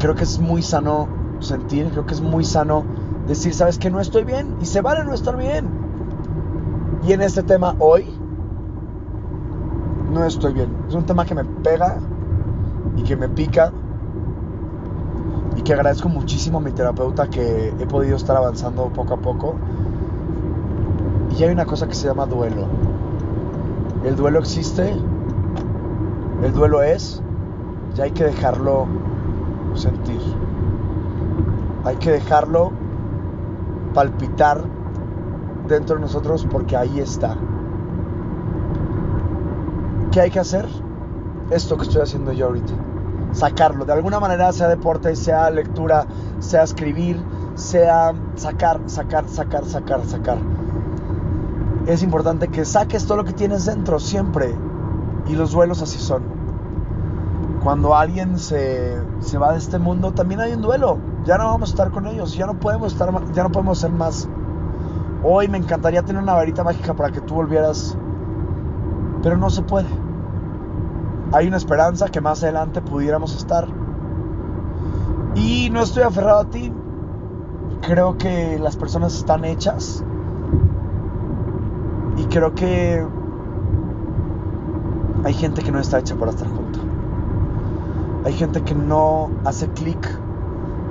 creo 0.00 0.14
que 0.14 0.24
es 0.24 0.38
muy 0.38 0.60
sano 0.60 1.08
sentir, 1.38 1.88
creo 1.88 2.04
que 2.04 2.12
es 2.12 2.20
muy 2.20 2.44
sano 2.44 2.84
decir, 3.26 3.54
sabes 3.54 3.78
que 3.78 3.88
no 3.88 4.00
estoy 4.00 4.24
bien 4.24 4.54
y 4.60 4.66
se 4.66 4.82
vale 4.82 5.02
no 5.02 5.14
estar 5.14 5.38
bien. 5.38 5.66
Y 7.06 7.14
en 7.14 7.22
este 7.22 7.42
tema 7.42 7.74
hoy, 7.78 8.04
no 10.12 10.24
estoy 10.24 10.52
bien. 10.52 10.76
Es 10.88 10.94
un 10.94 11.06
tema 11.06 11.24
que 11.24 11.34
me 11.34 11.46
pega 11.46 11.96
y 12.98 13.02
que 13.02 13.16
me 13.16 13.30
pica 13.30 13.72
que 15.68 15.74
agradezco 15.74 16.08
muchísimo 16.08 16.56
a 16.56 16.60
mi 16.62 16.72
terapeuta 16.72 17.28
que 17.28 17.74
he 17.78 17.86
podido 17.86 18.16
estar 18.16 18.34
avanzando 18.34 18.88
poco 18.88 19.12
a 19.12 19.16
poco. 19.18 19.54
Y 21.38 21.42
hay 21.44 21.50
una 21.50 21.66
cosa 21.66 21.86
que 21.86 21.94
se 21.94 22.06
llama 22.06 22.24
duelo. 22.24 22.64
El 24.02 24.16
duelo 24.16 24.38
existe, 24.38 24.96
el 26.42 26.52
duelo 26.54 26.82
es, 26.82 27.22
y 27.94 28.00
hay 28.00 28.12
que 28.12 28.24
dejarlo 28.24 28.86
sentir. 29.74 30.22
Hay 31.84 31.96
que 31.96 32.12
dejarlo 32.12 32.72
palpitar 33.92 34.64
dentro 35.68 35.96
de 35.96 36.00
nosotros 36.00 36.46
porque 36.50 36.78
ahí 36.78 36.98
está. 36.98 37.36
¿Qué 40.12 40.22
hay 40.22 40.30
que 40.30 40.40
hacer? 40.40 40.66
Esto 41.50 41.76
que 41.76 41.82
estoy 41.82 42.00
haciendo 42.00 42.32
yo 42.32 42.46
ahorita. 42.46 42.87
Sacarlo. 43.38 43.84
De 43.84 43.92
alguna 43.92 44.18
manera, 44.18 44.52
sea 44.52 44.66
deporte, 44.66 45.14
sea 45.14 45.48
lectura, 45.48 46.06
sea 46.40 46.64
escribir, 46.64 47.22
sea 47.54 48.12
sacar, 48.34 48.80
sacar, 48.86 49.28
sacar, 49.28 49.64
sacar, 49.64 50.04
sacar. 50.04 50.38
Es 51.86 52.02
importante 52.02 52.48
que 52.48 52.64
saques 52.64 53.06
todo 53.06 53.18
lo 53.18 53.24
que 53.24 53.32
tienes 53.32 53.64
dentro 53.64 54.00
siempre. 54.00 54.52
Y 55.28 55.36
los 55.36 55.52
duelos 55.52 55.80
así 55.82 56.00
son. 56.00 56.24
cuando 57.62 57.94
alguien 57.94 58.40
se, 58.40 59.00
se 59.20 59.38
va 59.38 59.52
de 59.52 59.58
este 59.58 59.78
mundo, 59.78 60.12
también 60.12 60.40
hay 60.40 60.52
un 60.54 60.62
duelo. 60.62 60.98
Ya 61.24 61.38
no 61.38 61.44
vamos 61.44 61.70
a 61.70 61.72
estar 61.74 61.92
con 61.92 62.08
ellos, 62.08 62.34
ya 62.34 62.46
no 62.46 62.58
podemos 62.58 62.92
estar, 62.92 63.08
ya 63.32 63.44
no 63.44 63.52
podemos 63.52 63.78
ser 63.78 63.92
más. 63.92 64.28
Hoy 65.22 65.46
me 65.46 65.58
encantaría 65.58 66.02
tener 66.02 66.20
una 66.20 66.34
varita 66.34 66.64
mágica 66.64 66.92
para 66.94 67.12
que 67.12 67.20
tú 67.20 67.34
volvieras, 67.34 67.96
pero 69.22 69.36
no 69.36 69.48
se 69.48 69.62
puede. 69.62 70.07
Hay 71.32 71.46
una 71.46 71.58
esperanza 71.58 72.08
que 72.08 72.20
más 72.20 72.42
adelante 72.42 72.80
pudiéramos 72.80 73.36
estar. 73.36 73.68
Y 75.34 75.68
no 75.70 75.82
estoy 75.82 76.02
aferrado 76.02 76.40
a 76.40 76.44
ti. 76.44 76.72
Creo 77.82 78.16
que 78.16 78.58
las 78.58 78.76
personas 78.76 79.14
están 79.14 79.44
hechas. 79.44 80.02
Y 82.16 82.24
creo 82.24 82.54
que 82.54 83.06
hay 85.24 85.34
gente 85.34 85.62
que 85.62 85.70
no 85.70 85.78
está 85.78 85.98
hecha 85.98 86.16
para 86.16 86.30
estar 86.30 86.48
junto. 86.48 86.80
Hay 88.24 88.32
gente 88.32 88.62
que 88.62 88.74
no 88.74 89.30
hace 89.44 89.68
clic, 89.68 90.00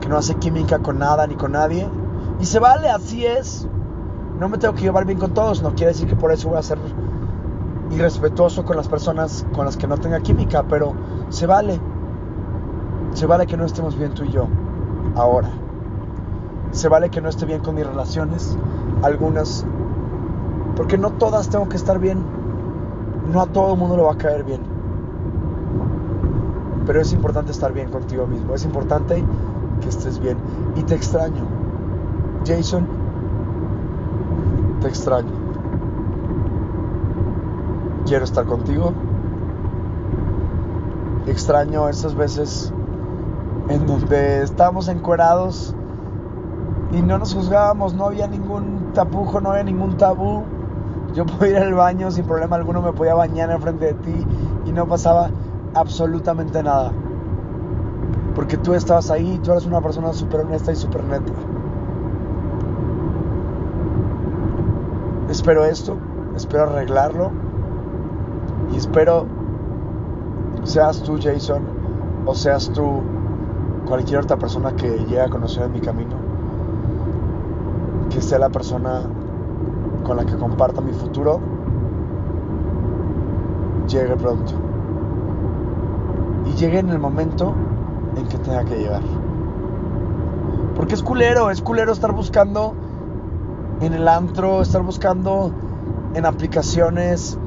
que 0.01 0.07
no 0.07 0.17
hace 0.17 0.35
química 0.35 0.79
con 0.79 0.99
nada 0.99 1.25
ni 1.27 1.35
con 1.35 1.53
nadie. 1.53 1.89
Y 2.39 2.45
se 2.45 2.59
vale, 2.59 2.89
así 2.89 3.25
es. 3.25 3.67
No 4.39 4.49
me 4.49 4.59
tengo 4.59 4.75
que 4.75 4.81
llevar 4.81 5.05
bien 5.05 5.17
con 5.17 5.33
todos. 5.33 5.63
No 5.63 5.73
quiere 5.73 5.87
decir 5.87 6.07
que 6.07 6.15
por 6.15 6.31
eso 6.31 6.49
voy 6.49 6.59
a 6.59 6.63
ser 6.63 6.77
irrespetuoso 7.91 8.65
con 8.65 8.77
las 8.77 8.87
personas 8.87 9.45
con 9.53 9.65
las 9.65 9.77
que 9.77 9.87
no 9.87 9.97
tenga 9.97 10.19
química. 10.19 10.63
Pero 10.69 10.93
se 11.29 11.45
vale. 11.45 11.79
Se 13.13 13.25
vale 13.25 13.47
que 13.47 13.57
no 13.57 13.65
estemos 13.65 13.97
bien 13.97 14.13
tú 14.13 14.23
y 14.23 14.31
yo. 14.31 14.47
Ahora. 15.15 15.49
Se 16.71 16.89
vale 16.89 17.09
que 17.09 17.21
no 17.21 17.29
esté 17.29 17.45
bien 17.45 17.61
con 17.61 17.75
mis 17.75 17.85
relaciones. 17.85 18.57
Algunas. 19.03 19.65
Porque 20.75 20.97
no 20.97 21.11
todas 21.11 21.49
tengo 21.49 21.67
que 21.69 21.77
estar 21.77 21.99
bien. 21.99 22.19
No 23.31 23.41
a 23.41 23.47
todo 23.47 23.73
el 23.73 23.79
mundo 23.79 23.97
le 23.97 24.03
va 24.03 24.13
a 24.13 24.17
caer 24.17 24.43
bien. 24.43 24.61
Pero 26.85 27.01
es 27.01 27.11
importante 27.11 27.51
estar 27.51 27.73
bien 27.73 27.89
contigo 27.89 28.27
mismo. 28.27 28.53
Es 28.53 28.63
importante 28.63 29.23
que 29.81 29.89
estés 29.89 30.19
bien. 30.19 30.37
Y 30.75 30.83
te 30.83 30.95
extraño. 30.95 31.43
Jason, 32.45 32.87
te 34.81 34.87
extraño. 34.87 35.36
Quiero 38.07 38.23
estar 38.23 38.45
contigo. 38.45 38.93
Extraño 41.25 41.89
esas 41.89 42.15
veces 42.15 42.71
en 43.67 43.85
donde 43.85 44.43
estábamos 44.43 44.87
encuerados 44.87 45.75
y 46.93 47.01
no 47.01 47.17
nos 47.17 47.33
juzgábamos, 47.33 47.93
no 47.95 48.05
había 48.05 48.27
ningún 48.27 48.93
tapujo, 48.93 49.41
no 49.41 49.51
había 49.51 49.63
ningún 49.63 49.97
tabú. 49.97 50.43
Yo 51.15 51.25
podía 51.25 51.57
ir 51.57 51.63
al 51.65 51.73
baño 51.73 52.09
sin 52.09 52.23
problema 52.23 52.55
alguno, 52.55 52.81
me 52.81 52.93
podía 52.93 53.13
bañar 53.13 53.51
enfrente 53.51 53.87
de 53.87 53.93
ti 53.95 54.25
y 54.65 54.71
no 54.71 54.87
pasaba 54.87 55.29
absolutamente 55.73 56.63
nada. 56.63 56.93
Porque 58.35 58.55
tú 58.55 58.73
estabas 58.73 59.11
ahí 59.11 59.37
tú 59.43 59.51
eres 59.51 59.65
una 59.65 59.81
persona 59.81 60.13
súper 60.13 60.41
honesta 60.41 60.71
y 60.71 60.77
súper 60.77 61.03
neta. 61.03 61.33
Espero 65.29 65.65
esto, 65.65 65.97
espero 66.37 66.63
arreglarlo 66.63 67.46
espero 68.77 69.25
seas 70.63 71.01
tú 71.01 71.17
Jason 71.21 71.63
o 72.25 72.35
seas 72.35 72.69
tú 72.73 73.01
cualquier 73.87 74.19
otra 74.19 74.37
persona 74.37 74.75
que 74.75 74.89
llegue 74.89 75.21
a 75.21 75.29
conocer 75.29 75.63
en 75.63 75.71
mi 75.71 75.79
camino, 75.79 76.15
que 78.09 78.21
sea 78.21 78.37
la 78.37 78.49
persona 78.49 79.01
con 80.03 80.17
la 80.17 80.25
que 80.25 80.35
comparta 80.35 80.81
mi 80.81 80.91
futuro, 80.91 81.39
llegue 83.87 84.15
pronto. 84.15 84.53
Y 86.45 86.51
llegue 86.53 86.79
en 86.79 86.89
el 86.89 86.99
momento 86.99 87.53
en 88.15 88.27
que 88.27 88.37
tenga 88.37 88.63
que 88.65 88.77
llegar. 88.77 89.01
Porque 90.75 90.95
es 90.95 91.03
culero, 91.03 91.49
es 91.49 91.61
culero 91.61 91.91
estar 91.91 92.11
buscando 92.13 92.73
en 93.81 93.93
el 93.93 94.07
antro, 94.07 94.61
estar 94.61 94.81
buscando 94.81 95.51
en 96.13 96.25
aplicaciones. 96.25 97.37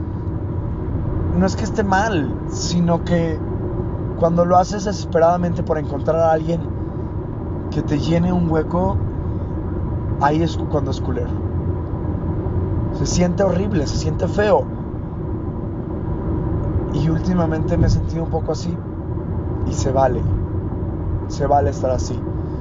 No 1.38 1.46
es 1.46 1.56
que 1.56 1.64
esté 1.64 1.84
mal, 1.84 2.34
sino 2.48 3.04
que 3.04 3.38
cuando 4.18 4.44
lo 4.44 4.58
haces 4.58 4.84
desesperadamente 4.84 5.62
por 5.62 5.78
encontrar 5.78 6.18
a 6.18 6.32
alguien 6.32 6.60
que 7.70 7.82
te 7.82 7.98
llene 7.98 8.32
un 8.32 8.50
hueco, 8.50 8.96
ahí 10.20 10.42
es 10.42 10.56
cuando 10.56 10.90
es 10.90 11.00
culero. 11.00 11.30
Se 12.94 13.06
siente 13.06 13.42
horrible, 13.42 13.86
se 13.86 13.96
siente 13.96 14.28
feo. 14.28 14.64
Y 16.92 17.08
últimamente 17.08 17.76
me 17.76 17.86
he 17.86 17.90
sentido 17.90 18.24
un 18.24 18.30
poco 18.30 18.52
así. 18.52 18.76
Y 19.66 19.72
se 19.72 19.92
vale. 19.92 20.20
Se 21.28 21.46
vale 21.46 21.70
estar 21.70 21.90
así. 21.90 22.20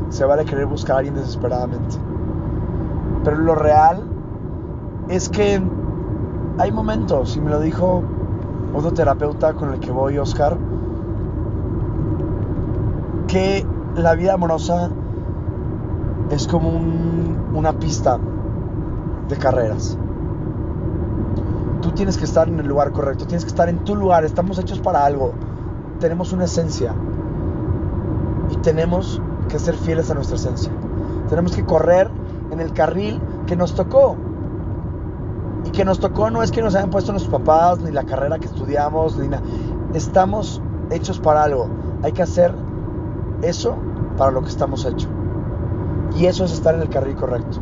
Se 0.10 0.24
vale 0.26 0.46
querer 0.46 0.68
buscar 0.68 0.96
a 0.96 1.00
alguien 1.00 1.16
desesperadamente. 1.16 1.98
Pero 3.24 3.38
lo 3.38 3.56
real 3.56 4.04
es 5.10 5.28
que 5.28 5.62
hay 6.60 6.72
momentos, 6.72 7.36
y 7.36 7.42
me 7.42 7.50
lo 7.50 7.60
dijo 7.60 8.04
otro 8.74 8.92
terapeuta 8.94 9.54
con 9.54 9.74
el 9.74 9.80
que 9.80 9.92
voy, 9.92 10.18
Oscar, 10.18 10.58
que 13.28 13.66
la 13.96 14.16
vida 14.16 14.34
amorosa 14.34 14.90
es 16.30 16.48
como 16.48 16.70
un- 16.70 17.52
una 17.54 17.74
pista 17.74 18.20
de 19.28 19.36
carreras. 19.38 19.98
Tú 21.82 21.92
tienes 21.92 22.18
que 22.18 22.26
estar 22.26 22.48
en 22.48 22.60
el 22.60 22.68
lugar 22.68 22.92
correcto, 22.92 23.26
tienes 23.26 23.44
que 23.46 23.50
estar 23.50 23.70
en 23.70 23.80
tu 23.80 23.96
lugar, 23.96 24.26
estamos 24.26 24.60
hechos 24.60 24.80
para 24.80 25.06
algo, 25.06 25.34
tenemos 26.00 26.34
una 26.34 26.46
esencia 26.46 26.94
y 28.52 28.58
tenemos 28.58 29.22
que 29.48 29.60
ser 29.60 29.76
fieles 29.76 30.10
a 30.12 30.14
nuestra 30.14 30.36
esencia. 30.36 30.72
Tenemos 31.30 31.56
que 31.56 31.64
correr 31.66 32.10
en 32.52 32.60
el 32.60 32.74
carril 32.74 33.20
que 33.46 33.56
nos 33.56 33.76
tocó. 33.76 34.16
Y 35.70 35.72
que 35.72 35.86
nos 35.86 36.00
tocó 36.00 36.32
no 36.32 36.42
es 36.42 36.50
que 36.50 36.64
nos 36.64 36.74
hayan 36.74 36.90
puesto 36.90 37.12
nuestros 37.12 37.32
papás, 37.32 37.80
ni 37.80 37.92
la 37.92 38.04
carrera 38.04 38.40
que 38.40 38.48
estudiamos, 38.48 39.18
ni 39.20 39.28
nada. 39.28 39.44
Estamos 39.94 40.64
hechos 40.90 41.20
para 41.20 41.44
algo. 41.44 41.70
Hay 42.02 42.12
que 42.12 42.24
hacer 42.24 42.56
eso 43.44 43.78
para 44.18 44.32
lo 44.32 44.42
que 44.42 44.50
estamos 44.50 44.84
hechos. 44.84 45.08
Y 46.18 46.26
eso 46.26 46.44
es 46.46 46.54
estar 46.54 46.74
en 46.74 46.82
el 46.82 46.90
carril 46.90 47.16
correcto. 47.16 47.60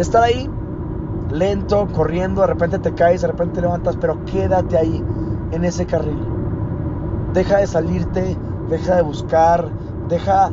Estar 0.00 0.24
ahí, 0.24 0.50
lento, 1.30 1.86
corriendo, 1.94 2.40
de 2.40 2.48
repente 2.48 2.80
te 2.80 2.94
caes, 2.94 3.20
de 3.20 3.28
repente 3.28 3.54
te 3.54 3.60
levantas, 3.60 3.96
pero 4.00 4.24
quédate 4.24 4.76
ahí, 4.76 5.04
en 5.52 5.64
ese 5.64 5.86
carril. 5.86 6.18
Deja 7.32 7.58
de 7.58 7.68
salirte, 7.68 8.36
deja 8.68 8.96
de 8.96 9.02
buscar, 9.02 9.68
deja 10.08 10.50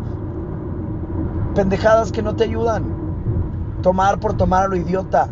pendejadas 1.55 2.11
que 2.11 2.21
no 2.21 2.35
te 2.35 2.43
ayudan. 2.43 2.85
Tomar 3.81 4.19
por 4.19 4.33
tomar 4.33 4.65
a 4.65 4.67
lo 4.67 4.75
idiota. 4.75 5.27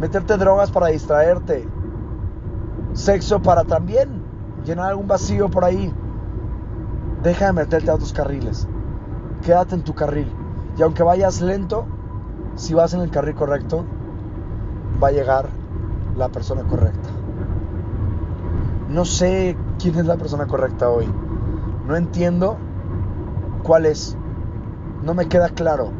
Meterte 0.00 0.36
drogas 0.36 0.70
para 0.70 0.88
distraerte. 0.88 1.66
Sexo 2.92 3.40
para 3.42 3.64
también 3.64 4.22
llenar 4.64 4.90
algún 4.90 5.06
vacío 5.06 5.48
por 5.48 5.64
ahí. 5.64 5.92
Deja 7.22 7.46
de 7.46 7.52
meterte 7.52 7.90
a 7.90 7.94
otros 7.94 8.12
carriles. 8.12 8.68
Quédate 9.42 9.74
en 9.74 9.84
tu 9.84 9.94
carril. 9.94 10.30
Y 10.76 10.82
aunque 10.82 11.02
vayas 11.02 11.40
lento, 11.40 11.86
si 12.56 12.74
vas 12.74 12.92
en 12.94 13.00
el 13.00 13.10
carril 13.10 13.34
correcto, 13.34 13.84
va 15.02 15.08
a 15.08 15.12
llegar 15.12 15.48
la 16.16 16.28
persona 16.28 16.62
correcta. 16.62 17.08
No 18.88 19.04
sé 19.04 19.56
quién 19.78 19.98
es 19.98 20.06
la 20.06 20.16
persona 20.16 20.46
correcta 20.46 20.88
hoy. 20.88 21.08
No 21.86 21.96
entiendo 21.96 22.56
cuál 23.62 23.86
es. 23.86 24.16
No 25.02 25.14
me 25.14 25.28
queda 25.28 25.48
claro. 25.48 25.90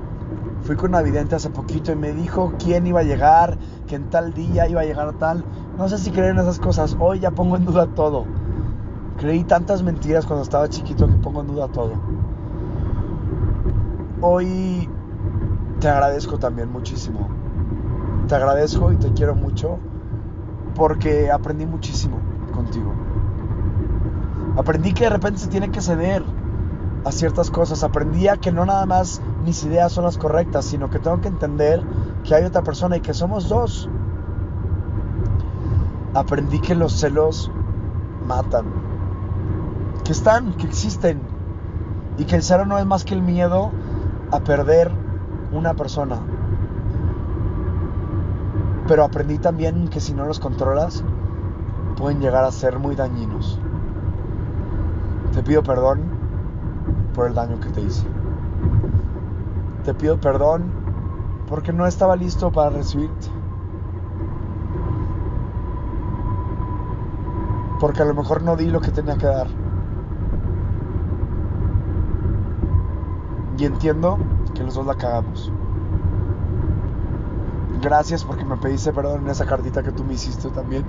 Fui 0.62 0.76
con 0.76 0.90
una 0.90 1.02
vidente 1.02 1.34
hace 1.34 1.50
poquito 1.50 1.92
y 1.92 1.96
me 1.96 2.12
dijo 2.12 2.54
quién 2.58 2.86
iba 2.86 3.00
a 3.00 3.04
llegar, 3.04 3.58
que 3.86 3.96
en 3.96 4.10
tal 4.10 4.34
día 4.34 4.68
iba 4.68 4.80
a 4.80 4.84
llegar 4.84 5.12
tal. 5.14 5.44
No 5.78 5.88
sé 5.88 5.98
si 5.98 6.10
creen 6.10 6.32
en 6.32 6.38
esas 6.38 6.58
cosas. 6.58 6.96
Hoy 6.98 7.20
ya 7.20 7.30
pongo 7.30 7.56
en 7.56 7.64
duda 7.64 7.86
todo. 7.86 8.24
Creí 9.18 9.44
tantas 9.44 9.82
mentiras 9.82 10.26
cuando 10.26 10.42
estaba 10.42 10.68
chiquito 10.68 11.06
que 11.06 11.14
pongo 11.14 11.40
en 11.40 11.46
duda 11.46 11.68
todo. 11.68 11.92
Hoy 14.20 14.88
te 15.80 15.88
agradezco 15.88 16.38
también 16.38 16.70
muchísimo. 16.70 17.28
Te 18.28 18.34
agradezco 18.34 18.92
y 18.92 18.96
te 18.96 19.12
quiero 19.12 19.34
mucho 19.34 19.78
porque 20.74 21.30
aprendí 21.30 21.64
muchísimo 21.64 22.18
contigo. 22.52 22.92
Aprendí 24.56 24.92
que 24.92 25.04
de 25.04 25.10
repente 25.10 25.38
se 25.38 25.48
tiene 25.48 25.70
que 25.70 25.80
ceder 25.80 26.22
a 27.06 27.12
ciertas 27.12 27.52
cosas. 27.52 27.84
Aprendí 27.84 28.26
a 28.26 28.36
que 28.36 28.50
no 28.50 28.66
nada 28.66 28.84
más 28.84 29.22
mis 29.44 29.62
ideas 29.62 29.92
son 29.92 30.04
las 30.04 30.18
correctas, 30.18 30.64
sino 30.64 30.90
que 30.90 30.98
tengo 30.98 31.20
que 31.20 31.28
entender 31.28 31.80
que 32.24 32.34
hay 32.34 32.42
otra 32.42 32.62
persona 32.62 32.96
y 32.96 33.00
que 33.00 33.14
somos 33.14 33.48
dos. 33.48 33.88
Aprendí 36.14 36.60
que 36.60 36.74
los 36.74 36.94
celos 36.94 37.48
matan. 38.26 38.66
Que 40.02 40.10
están, 40.10 40.54
que 40.54 40.66
existen. 40.66 41.20
Y 42.18 42.24
que 42.24 42.34
el 42.34 42.42
celo 42.42 42.66
no 42.66 42.76
es 42.76 42.86
más 42.86 43.04
que 43.04 43.14
el 43.14 43.22
miedo 43.22 43.70
a 44.32 44.40
perder 44.40 44.90
una 45.52 45.74
persona. 45.74 46.18
Pero 48.88 49.04
aprendí 49.04 49.38
también 49.38 49.86
que 49.86 50.00
si 50.00 50.12
no 50.12 50.26
los 50.26 50.40
controlas, 50.40 51.04
pueden 51.96 52.18
llegar 52.18 52.42
a 52.42 52.50
ser 52.50 52.80
muy 52.80 52.96
dañinos. 52.96 53.60
Te 55.32 55.44
pido 55.44 55.62
perdón 55.62 56.15
por 57.16 57.26
el 57.26 57.34
daño 57.34 57.58
que 57.58 57.70
te 57.70 57.80
hice. 57.80 58.06
Te 59.84 59.94
pido 59.94 60.20
perdón 60.20 60.70
porque 61.48 61.72
no 61.72 61.86
estaba 61.86 62.14
listo 62.14 62.52
para 62.52 62.70
recibirte. 62.70 63.28
Porque 67.80 68.02
a 68.02 68.04
lo 68.04 68.14
mejor 68.14 68.42
no 68.42 68.54
di 68.54 68.66
lo 68.66 68.80
que 68.80 68.90
tenía 68.90 69.16
que 69.16 69.26
dar. 69.26 69.46
Y 73.58 73.64
entiendo 73.64 74.18
que 74.54 74.62
los 74.62 74.74
dos 74.74 74.86
la 74.86 74.94
cagamos. 74.94 75.50
Gracias 77.80 78.24
porque 78.24 78.44
me 78.44 78.56
pediste 78.56 78.92
perdón 78.92 79.22
en 79.22 79.28
esa 79.28 79.46
cartita 79.46 79.82
que 79.82 79.92
tú 79.92 80.04
me 80.04 80.14
hiciste 80.14 80.50
también. 80.50 80.84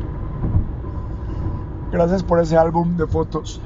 Gracias 1.92 2.22
por 2.22 2.40
ese 2.40 2.58
álbum 2.58 2.98
de 2.98 3.08
fotos 3.08 3.62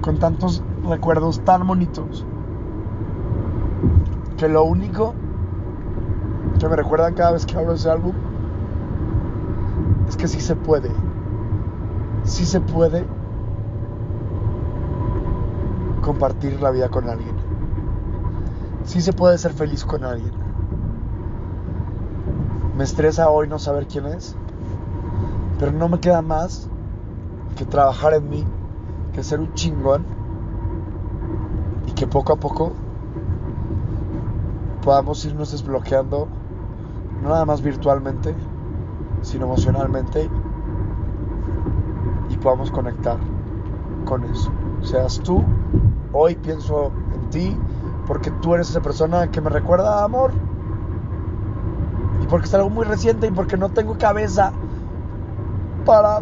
con 0.00 0.18
tantos 0.18 0.62
recuerdos 0.88 1.40
tan 1.44 1.66
bonitos. 1.66 2.26
Que 4.36 4.48
lo 4.48 4.64
único 4.64 5.14
que 6.58 6.68
me 6.68 6.76
recuerdan 6.76 7.14
cada 7.14 7.32
vez 7.32 7.46
que 7.46 7.56
de 7.56 7.74
ese 7.74 7.90
álbum 7.90 8.12
es 10.08 10.16
que 10.16 10.28
sí 10.28 10.40
se 10.40 10.56
puede. 10.56 10.90
Sí 12.24 12.44
se 12.44 12.60
puede 12.60 13.04
compartir 16.02 16.60
la 16.60 16.70
vida 16.70 16.88
con 16.88 17.08
alguien. 17.08 17.34
Sí 18.84 19.00
se 19.00 19.12
puede 19.12 19.38
ser 19.38 19.52
feliz 19.52 19.84
con 19.84 20.04
alguien. 20.04 20.32
Me 22.76 22.84
estresa 22.84 23.28
hoy 23.28 23.48
no 23.48 23.58
saber 23.58 23.86
quién 23.86 24.06
es, 24.06 24.36
pero 25.58 25.72
no 25.72 25.88
me 25.88 25.98
queda 25.98 26.22
más 26.22 26.68
que 27.56 27.64
trabajar 27.64 28.14
en 28.14 28.30
mí, 28.30 28.44
que 29.12 29.22
ser 29.22 29.40
un 29.40 29.52
chingón 29.54 30.17
que 31.98 32.06
poco 32.06 32.32
a 32.32 32.36
poco 32.36 32.72
podamos 34.84 35.24
irnos 35.24 35.50
desbloqueando, 35.50 36.28
no 37.22 37.28
nada 37.28 37.44
más 37.44 37.60
virtualmente, 37.60 38.36
sino 39.22 39.46
emocionalmente 39.46 40.30
y 42.28 42.36
podamos 42.36 42.70
conectar 42.70 43.16
con 44.04 44.22
eso. 44.22 44.52
Seas 44.80 45.18
tú, 45.24 45.42
hoy 46.12 46.36
pienso 46.36 46.92
en 47.12 47.30
ti, 47.30 47.56
porque 48.06 48.30
tú 48.30 48.54
eres 48.54 48.70
esa 48.70 48.80
persona 48.80 49.32
que 49.32 49.40
me 49.40 49.50
recuerda 49.50 50.04
amor. 50.04 50.30
Y 52.22 52.26
porque 52.26 52.46
es 52.46 52.54
algo 52.54 52.70
muy 52.70 52.84
reciente 52.84 53.26
y 53.26 53.32
porque 53.32 53.56
no 53.56 53.70
tengo 53.70 53.98
cabeza 53.98 54.52
para 55.84 56.20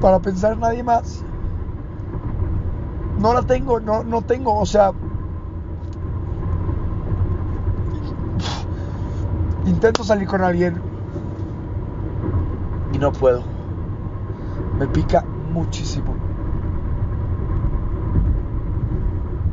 para 0.00 0.20
pensar 0.20 0.52
en 0.52 0.60
nadie 0.60 0.84
más. 0.84 1.24
No 3.20 3.34
la 3.34 3.42
tengo, 3.42 3.80
no, 3.80 4.02
no 4.02 4.22
tengo, 4.22 4.58
o 4.58 4.64
sea, 4.64 4.92
intento 9.66 10.02
salir 10.04 10.26
con 10.26 10.42
alguien 10.42 10.80
y 12.94 12.98
no 12.98 13.12
puedo. 13.12 13.42
Me 14.78 14.86
pica 14.86 15.22
muchísimo. 15.52 16.14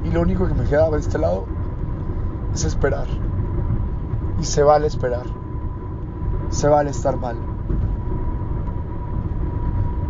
Y 0.06 0.12
lo 0.12 0.22
único 0.22 0.48
que 0.48 0.54
me 0.54 0.64
queda 0.64 0.90
de 0.90 1.00
este 1.00 1.18
lado 1.18 1.44
es 2.54 2.64
esperar. 2.64 3.08
Y 4.40 4.46
se 4.46 4.64
vale 4.64 4.88
esperar. 4.88 5.26
Se 6.52 6.70
vale 6.70 6.92
estar 6.92 7.18
mal. 7.18 7.36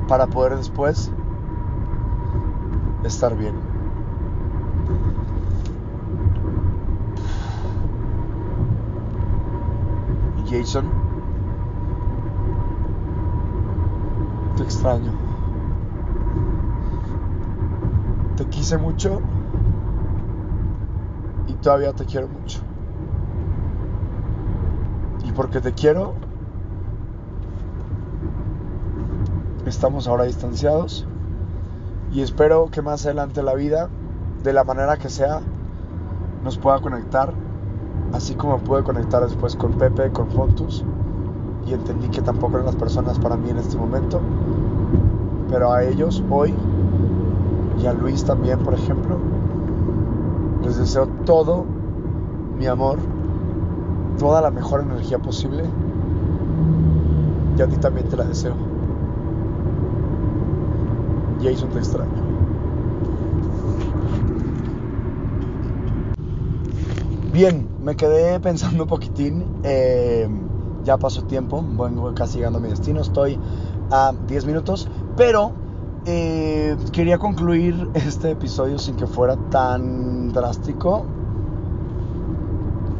Para 0.08 0.28
poder 0.28 0.58
después 0.58 1.12
estar 3.04 3.36
bien. 3.36 3.56
Jason, 10.50 10.86
te 14.56 14.64
extraño. 14.64 15.12
Te 18.38 18.46
quise 18.46 18.78
mucho 18.78 19.22
y 21.48 21.54
todavía 21.54 21.92
te 21.94 22.06
quiero 22.06 22.30
mucho. 22.30 22.62
Y 25.26 25.32
porque 25.34 25.60
te 25.60 25.74
quiero, 25.74 26.14
estamos 29.66 30.08
ahora 30.08 30.24
distanciados 30.24 31.06
y 32.12 32.22
espero 32.22 32.70
que 32.72 32.82
más 32.82 33.06
adelante 33.06 33.44
la 33.44 33.54
vida, 33.54 33.90
de 34.44 34.54
la 34.54 34.64
manera 34.64 34.98
que 34.98 35.10
sea, 35.10 35.42
nos 36.44 36.58
pueda 36.58 36.80
conectar, 36.80 37.34
así 38.14 38.36
como 38.36 38.60
pude 38.60 38.84
conectar 38.84 39.22
después 39.24 39.56
con 39.56 39.74
Pepe, 39.74 40.12
con 40.12 40.30
Fontus, 40.30 40.84
y 41.68 41.74
entendí 41.74 42.08
que 42.08 42.22
tampoco 42.22 42.54
eran 42.54 42.66
las 42.66 42.76
personas 42.76 43.20
para 43.20 43.36
mí 43.36 43.50
en 43.50 43.58
este 43.58 43.78
momento, 43.78 44.22
pero 45.50 45.72
a 45.72 45.84
ellos 45.84 46.24
hoy, 46.30 46.54
y 47.82 47.86
a 47.86 47.94
Luis 47.94 48.24
también, 48.24 48.60
por 48.60 48.74
ejemplo, 48.74 49.18
les 50.64 50.78
deseo 50.78 51.08
todo 51.26 51.66
mi 52.58 52.68
amor, 52.68 53.00
toda 54.18 54.42
la 54.42 54.50
mejor 54.50 54.82
energía 54.82 55.20
posible, 55.20 55.66
y 57.58 57.62
a 57.62 57.68
ti 57.68 57.76
también 57.78 58.08
te 58.08 58.16
la 58.16 58.24
deseo. 58.24 58.54
Jason 61.42 61.70
te 61.70 61.80
extraño. 61.80 62.28
Bien, 67.32 67.68
me 67.84 67.96
quedé 67.96 68.40
pensando 68.40 68.84
un 68.84 68.90
poquitín. 68.90 69.46
eh, 69.64 70.28
ya 70.84 70.98
pasó 70.98 71.24
tiempo, 71.24 71.62
vengo 71.78 72.14
casi 72.16 72.38
llegando 72.38 72.60
a 72.60 72.62
mi 72.62 72.70
destino. 72.70 73.02
Estoy 73.02 73.38
a 73.92 74.14
10 74.26 74.46
minutos, 74.46 74.88
pero 75.18 75.52
eh, 76.06 76.78
quería 76.94 77.18
concluir 77.18 77.90
este 77.94 78.32
episodio 78.32 78.80
sin 78.80 78.96
que 78.96 79.06
fuera 79.06 79.36
tan 79.52 80.32
drástico. 80.32 81.06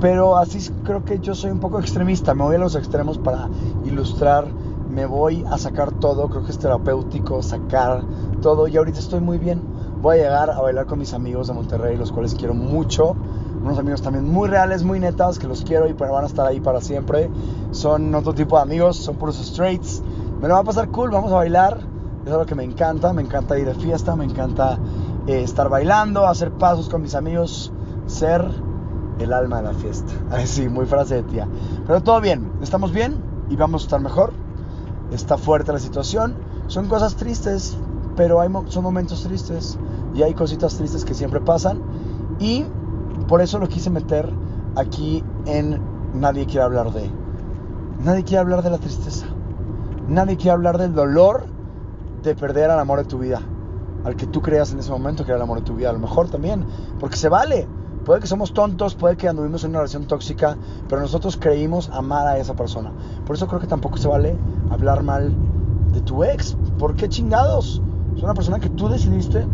Pero 0.02 0.38
así 0.38 0.70
creo 0.84 1.06
que 1.06 1.20
yo 1.20 1.34
soy 1.34 1.50
un 1.52 1.60
poco 1.60 1.80
extremista. 1.80 2.34
Me 2.36 2.44
voy 2.44 2.56
a 2.56 2.60
los 2.60 2.76
extremos 2.76 3.18
para 3.18 3.48
ilustrar. 3.86 4.46
Me 4.92 5.06
voy 5.06 5.46
a 5.50 5.58
sacar 5.58 5.92
todo. 5.94 6.28
Creo 6.28 6.44
que 6.44 6.52
es 6.52 6.60
terapéutico 6.60 7.42
sacar 7.42 8.04
todo. 8.42 8.68
Y 8.68 8.78
ahorita 8.78 9.00
estoy 9.00 9.20
muy 9.20 9.38
bien. 9.38 9.62
Voy 10.02 10.18
a 10.18 10.24
llegar 10.24 10.50
a 10.52 10.62
bailar 10.62 10.86
con 10.86 11.00
mis 11.00 11.14
amigos 11.14 11.48
de 11.48 11.54
Monterrey, 11.54 11.98
los 11.98 12.12
cuales 12.12 12.36
quiero 12.36 12.54
mucho. 12.54 13.16
Unos 13.64 13.80
amigos 13.80 14.02
también 14.02 14.32
muy 14.32 14.48
reales, 14.48 14.84
muy 14.84 15.00
netas, 15.00 15.40
que 15.40 15.48
los 15.48 15.64
quiero 15.64 15.88
y 15.88 15.94
van 15.94 16.24
a 16.24 16.28
estar 16.28 16.46
ahí 16.46 16.60
para 16.60 16.82
siempre. 16.82 17.30
Son 17.72 18.14
otro 18.14 18.34
tipo 18.34 18.56
de 18.58 18.62
amigos, 18.62 18.98
son 18.98 19.16
puros 19.16 19.38
straights. 19.38 20.02
Me 20.42 20.48
lo 20.48 20.54
va 20.54 20.60
a 20.60 20.64
pasar 20.64 20.90
cool, 20.90 21.10
vamos 21.10 21.32
a 21.32 21.36
bailar. 21.36 21.80
Es 22.26 22.32
algo 22.32 22.46
que 22.46 22.56
me 22.56 22.64
encanta. 22.64 23.12
Me 23.14 23.22
encanta 23.22 23.58
ir 23.58 23.66
de 23.66 23.74
fiesta, 23.74 24.16
me 24.16 24.26
encanta 24.26 24.78
eh, 25.28 25.42
estar 25.42 25.70
bailando, 25.70 26.28
hacer 26.28 26.52
pasos 26.52 26.90
con 26.90 27.02
mis 27.02 27.16
amigos, 27.16 27.74
ser 28.06 28.46
el 29.20 29.34
alma 29.34 29.58
de 29.58 29.64
la 29.64 29.74
fiesta. 29.74 30.14
Así, 30.32 30.70
muy 30.70 30.86
frase 30.86 31.16
de 31.16 31.24
tía. 31.24 31.48
Pero 31.86 32.02
todo 32.02 32.22
bien, 32.22 32.52
estamos 32.62 32.92
bien 32.92 33.18
y 33.50 33.56
vamos 33.56 33.84
a 33.84 33.86
estar 33.86 34.02
mejor. 34.02 34.32
Está 35.12 35.38
fuerte 35.38 35.74
la 35.74 35.80
situación. 35.80 36.36
Son 36.68 36.88
cosas 36.88 37.16
tristes, 37.16 37.78
pero 38.18 38.42
hay, 38.42 38.50
son 38.66 38.84
momentos 38.84 39.24
tristes 39.24 39.80
y 40.14 40.24
hay 40.24 40.34
cositas 40.34 40.76
tristes 40.76 41.06
que 41.06 41.14
siempre 41.14 41.40
pasan. 41.40 41.82
Y 42.40 42.66
por 43.30 43.42
eso 43.42 43.60
lo 43.60 43.70
quise 43.70 43.90
meter 43.90 44.30
aquí 44.76 45.24
en 45.46 45.80
Nadie 46.14 46.46
quiere 46.46 46.64
hablar 46.64 46.92
de. 46.94 47.12
Nadie 48.04 48.24
quiere 48.24 48.40
hablar 48.40 48.64
de 48.64 48.72
la 48.72 48.78
tristeza. 48.78 49.28
Nadie 50.08 50.38
quiere 50.38 50.52
hablar 50.52 50.78
del 50.78 50.94
dolor 50.94 51.46
de 52.24 52.34
perder 52.34 52.72
al 52.72 52.80
amor 52.80 53.00
de 53.00 53.06
tu 53.06 53.20
vida. 53.20 53.42
Al 54.04 54.16
que 54.16 54.26
tú 54.26 54.42
creas 54.42 54.72
en 54.72 54.80
ese 54.80 54.90
momento 54.90 55.24
que 55.24 55.32
era 55.32 55.38
el 55.38 55.44
amor 55.44 55.60
de 55.60 55.66
tu 55.66 55.76
vida. 55.76 55.90
A 55.90 55.94
lo 55.94 56.00
mejor 56.00 56.30
también. 56.30 56.66
Porque 57.00 57.18
se 57.18 57.30
vale. 57.30 57.68
Puede 58.06 58.22
que 58.22 58.28
somos 58.28 58.54
tontos, 58.54 58.96
puede 58.96 59.18
que 59.18 59.28
anduvimos 59.28 59.64
en 59.66 59.72
una 59.72 59.80
relación 59.80 60.08
tóxica, 60.08 60.56
pero 60.88 61.02
nosotros 61.02 61.36
creímos 61.36 61.90
amar 61.90 62.26
a 62.26 62.38
esa 62.38 62.56
persona. 62.56 62.94
Por 63.26 63.36
eso 63.36 63.48
creo 63.48 63.60
que 63.60 63.68
tampoco 63.68 63.98
se 63.98 64.08
vale 64.08 64.38
hablar 64.72 65.04
mal 65.04 65.36
de 65.92 66.00
tu 66.02 66.24
ex. 66.24 66.56
¿Por 66.80 66.96
qué 66.96 67.10
chingados? 67.10 67.82
Es 68.18 68.24
una 68.24 68.34
persona 68.34 68.60
que 68.60 68.70
tú 68.70 68.90
decidiste 68.90 69.46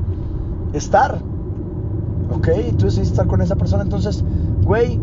estar. 0.71 1.19
¿Ok? 2.33 2.47
Tú 2.77 2.85
decidiste 2.85 3.11
estar 3.11 3.27
con 3.27 3.41
esa 3.41 3.57
persona. 3.57 3.83
Entonces, 3.83 4.23
güey, 4.63 4.99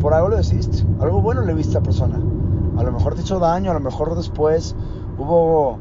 por 0.00 0.14
algo 0.14 0.30
lo 0.30 0.36
decidiste. 0.36 0.84
Algo 1.00 1.22
bueno 1.22 1.42
le 1.42 1.54
viste 1.54 1.76
a 1.76 1.80
esa 1.80 1.84
persona. 1.84 2.20
A 2.76 2.82
lo 2.82 2.90
mejor 2.90 3.14
te 3.14 3.22
hizo 3.22 3.38
daño, 3.38 3.70
a 3.70 3.74
lo 3.74 3.80
mejor 3.80 4.16
después 4.16 4.74
hubo 5.16 5.78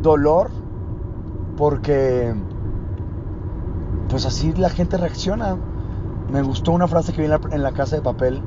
dolor 0.00 0.50
porque 1.58 2.34
pues 4.08 4.24
así 4.24 4.54
la 4.54 4.70
gente 4.70 4.96
reacciona. 4.96 5.58
Me 6.32 6.40
gustó 6.40 6.72
una 6.72 6.88
frase 6.88 7.12
que 7.12 7.20
vi 7.20 7.26
en 7.26 7.32
la, 7.32 7.40
en 7.50 7.62
la 7.62 7.72
casa 7.72 7.96
de 7.96 8.02
papel. 8.02 8.40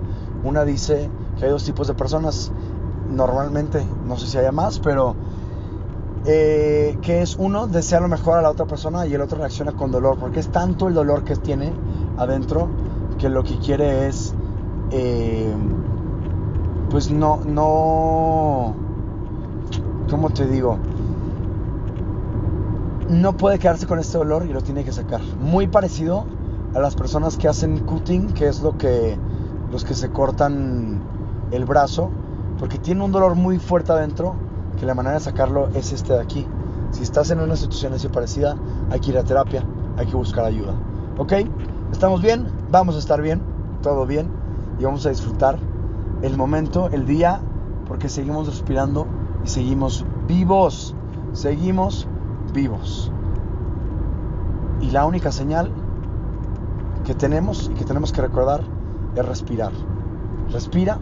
Una 0.44 0.66
dice 0.66 1.12
que 1.38 1.46
hay 1.46 1.52
dos 1.52 1.64
tipos 1.64 1.88
de 1.88 1.94
personas. 1.94 2.52
Normalmente, 3.08 3.86
no 4.08 4.18
sé 4.18 4.26
si 4.26 4.38
haya 4.40 4.52
más, 4.52 4.80
pero 4.80 5.16
eh, 6.26 6.98
que 7.02 7.22
es 7.22 7.36
uno, 7.38 7.68
desea 7.68 8.00
lo 8.00 8.08
mejor 8.08 8.38
a 8.38 8.42
la 8.42 8.50
otra 8.50 8.66
persona 8.66 9.06
y 9.06 9.14
el 9.14 9.22
otro 9.22 9.38
reacciona 9.38 9.74
con 9.74 9.92
dolor, 9.92 10.18
porque 10.18 10.40
es 10.40 10.50
tanto 10.50 10.88
el 10.88 10.94
dolor 10.94 11.24
que 11.24 11.36
tiene 11.36 11.74
adentro 12.18 12.70
que 13.18 13.30
lo 13.30 13.44
que 13.44 13.58
quiere 13.58 14.08
es, 14.08 14.34
eh, 14.92 15.54
pues 16.90 17.12
no, 17.12 17.42
no, 17.46 18.74
¿cómo 20.10 20.30
te 20.30 20.48
digo? 20.48 20.78
No 23.10 23.36
puede 23.36 23.60
quedarse 23.60 23.86
con 23.86 24.00
este 24.00 24.18
dolor 24.18 24.46
y 24.46 24.54
lo 24.54 24.62
tiene 24.62 24.84
que 24.84 24.92
sacar. 24.92 25.22
Muy 25.42 25.68
parecido 25.68 26.26
a 26.74 26.80
las 26.80 26.96
personas 26.96 27.38
que 27.38 27.48
hacen 27.48 27.80
cutting, 27.80 28.34
que 28.34 28.48
es 28.48 28.62
lo 28.62 28.78
que 28.78 29.18
los 29.72 29.84
que 29.84 29.94
se 29.94 30.10
cortan 30.10 31.02
el 31.52 31.66
brazo, 31.66 32.12
porque 32.60 32.78
tiene 32.78 33.04
un 33.04 33.12
dolor 33.12 33.36
muy 33.36 33.60
fuerte 33.60 33.92
adentro, 33.92 34.36
que 34.84 34.88
la 34.88 34.96
manera 34.96 35.14
de 35.14 35.22
sacarlo 35.22 35.70
es 35.76 35.94
este 35.94 36.12
de 36.12 36.20
aquí. 36.20 36.46
Si 36.92 37.04
estás 37.04 37.32
en 37.32 37.40
una 37.40 37.56
situación 37.56 37.94
así 37.94 38.10
parecida, 38.10 38.58
hay 38.92 39.00
que 39.00 39.12
ir 39.12 39.18
a 39.18 39.24
terapia, 39.24 39.64
hay 39.96 40.08
que 40.08 40.16
buscar 40.18 40.44
ayuda. 40.44 40.74
¿Ok? 41.18 41.32
¿Estamos 41.94 42.22
bien? 42.22 42.48
Vamos 42.70 42.98
a 42.98 43.00
estar 43.00 43.22
bien, 43.22 43.42
todo 43.82 44.06
bien, 44.06 44.28
y 44.78 44.84
vamos 44.84 45.06
a 45.06 45.10
disfrutar 45.10 45.58
el 46.22 46.36
momento, 46.36 46.90
el 46.90 47.06
día, 47.06 47.40
porque 47.88 48.10
seguimos 48.10 48.48
respirando 48.48 49.08
y 49.46 49.48
seguimos 49.48 50.06
vivos, 50.28 50.94
seguimos 51.32 52.06
vivos. 52.54 53.10
Y 54.82 54.92
la 54.92 55.06
única 55.06 55.32
señal 55.32 55.72
que 57.06 57.16
tenemos 57.16 57.72
y 57.72 57.76
que 57.76 57.86
tenemos 57.86 58.12
que 58.12 58.20
recordar 58.20 58.66
es 59.16 59.26
respirar. 59.26 59.72
Respira, 60.52 61.00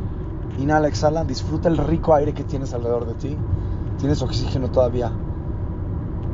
inhala, 0.59 0.87
exhala, 0.87 1.23
disfruta 1.23 1.67
el 1.67 1.77
rico 1.77 2.13
aire 2.13 2.35
que 2.35 2.43
tienes 2.43 2.75
alrededor 2.75 3.07
de 3.07 3.13
ti. 3.15 3.37
Tienes 4.01 4.23
oxígeno 4.23 4.71
todavía. 4.71 5.11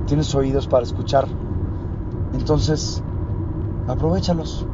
Tienes 0.06 0.34
oídos 0.34 0.68
para 0.68 0.84
escuchar. 0.84 1.28
Entonces, 2.34 3.04
aprovechalos. 3.90 4.66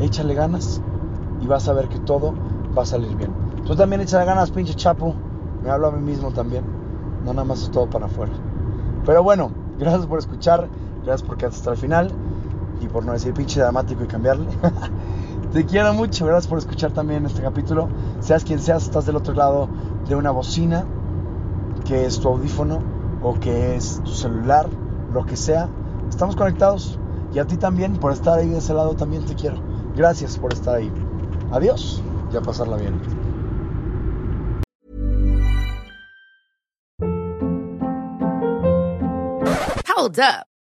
Échale 0.00 0.34
ganas 0.34 0.82
y 1.40 1.46
vas 1.46 1.68
a 1.68 1.72
ver 1.72 1.88
que 1.88 2.00
todo 2.00 2.34
va 2.76 2.82
a 2.82 2.84
salir 2.84 3.14
bien. 3.14 3.30
Tú 3.64 3.76
también 3.76 4.00
échale 4.00 4.24
ganas, 4.24 4.50
pinche 4.50 4.74
chapo. 4.74 5.14
Me 5.62 5.70
hablo 5.70 5.86
a 5.86 5.92
mí 5.92 6.00
mismo 6.00 6.32
también. 6.32 6.64
No 7.24 7.32
nada 7.32 7.44
más 7.44 7.62
es 7.62 7.70
todo 7.70 7.88
para 7.88 8.06
afuera. 8.06 8.32
Pero 9.04 9.22
bueno, 9.22 9.52
gracias 9.78 10.04
por 10.06 10.18
escuchar. 10.18 10.68
Gracias 11.04 11.22
por 11.22 11.36
quedarte 11.36 11.58
hasta 11.58 11.70
el 11.70 11.76
final. 11.76 12.10
Y 12.80 12.88
por 12.88 13.04
no 13.04 13.12
decir 13.12 13.32
pinche 13.34 13.60
dramático 13.60 14.02
y 14.02 14.08
cambiarle. 14.08 14.48
Te 15.52 15.64
quiero 15.64 15.94
mucho. 15.94 16.26
Gracias 16.26 16.48
por 16.48 16.58
escuchar 16.58 16.90
también 16.90 17.24
este 17.24 17.40
capítulo. 17.40 17.88
Seas 18.18 18.42
quien 18.42 18.58
seas, 18.58 18.82
estás 18.82 19.06
del 19.06 19.14
otro 19.14 19.32
lado 19.32 19.68
de 20.08 20.16
una 20.16 20.32
bocina, 20.32 20.84
que 21.86 22.04
es 22.04 22.20
tu 22.20 22.28
audífono 22.28 22.82
o 23.22 23.34
que 23.38 23.76
es 23.76 24.00
tu 24.04 24.12
celular, 24.12 24.68
lo 25.12 25.24
que 25.24 25.36
sea. 25.36 25.68
Estamos 26.08 26.36
conectados. 26.36 26.98
Y 27.32 27.38
a 27.38 27.46
ti 27.46 27.56
también, 27.56 27.96
por 27.96 28.12
estar 28.12 28.38
ahí 28.38 28.48
de 28.48 28.58
ese 28.58 28.74
lado, 28.74 28.94
también 28.94 29.24
te 29.24 29.34
quiero. 29.34 29.56
Gracias 29.94 30.38
por 30.38 30.52
estar 30.52 30.76
ahí. 30.76 30.92
Adiós 31.50 32.02
y 32.32 32.36
a 32.36 32.40
pasarla 32.40 32.76
bien. 32.76 33.00
Hold 39.96 40.18
up. 40.20 40.55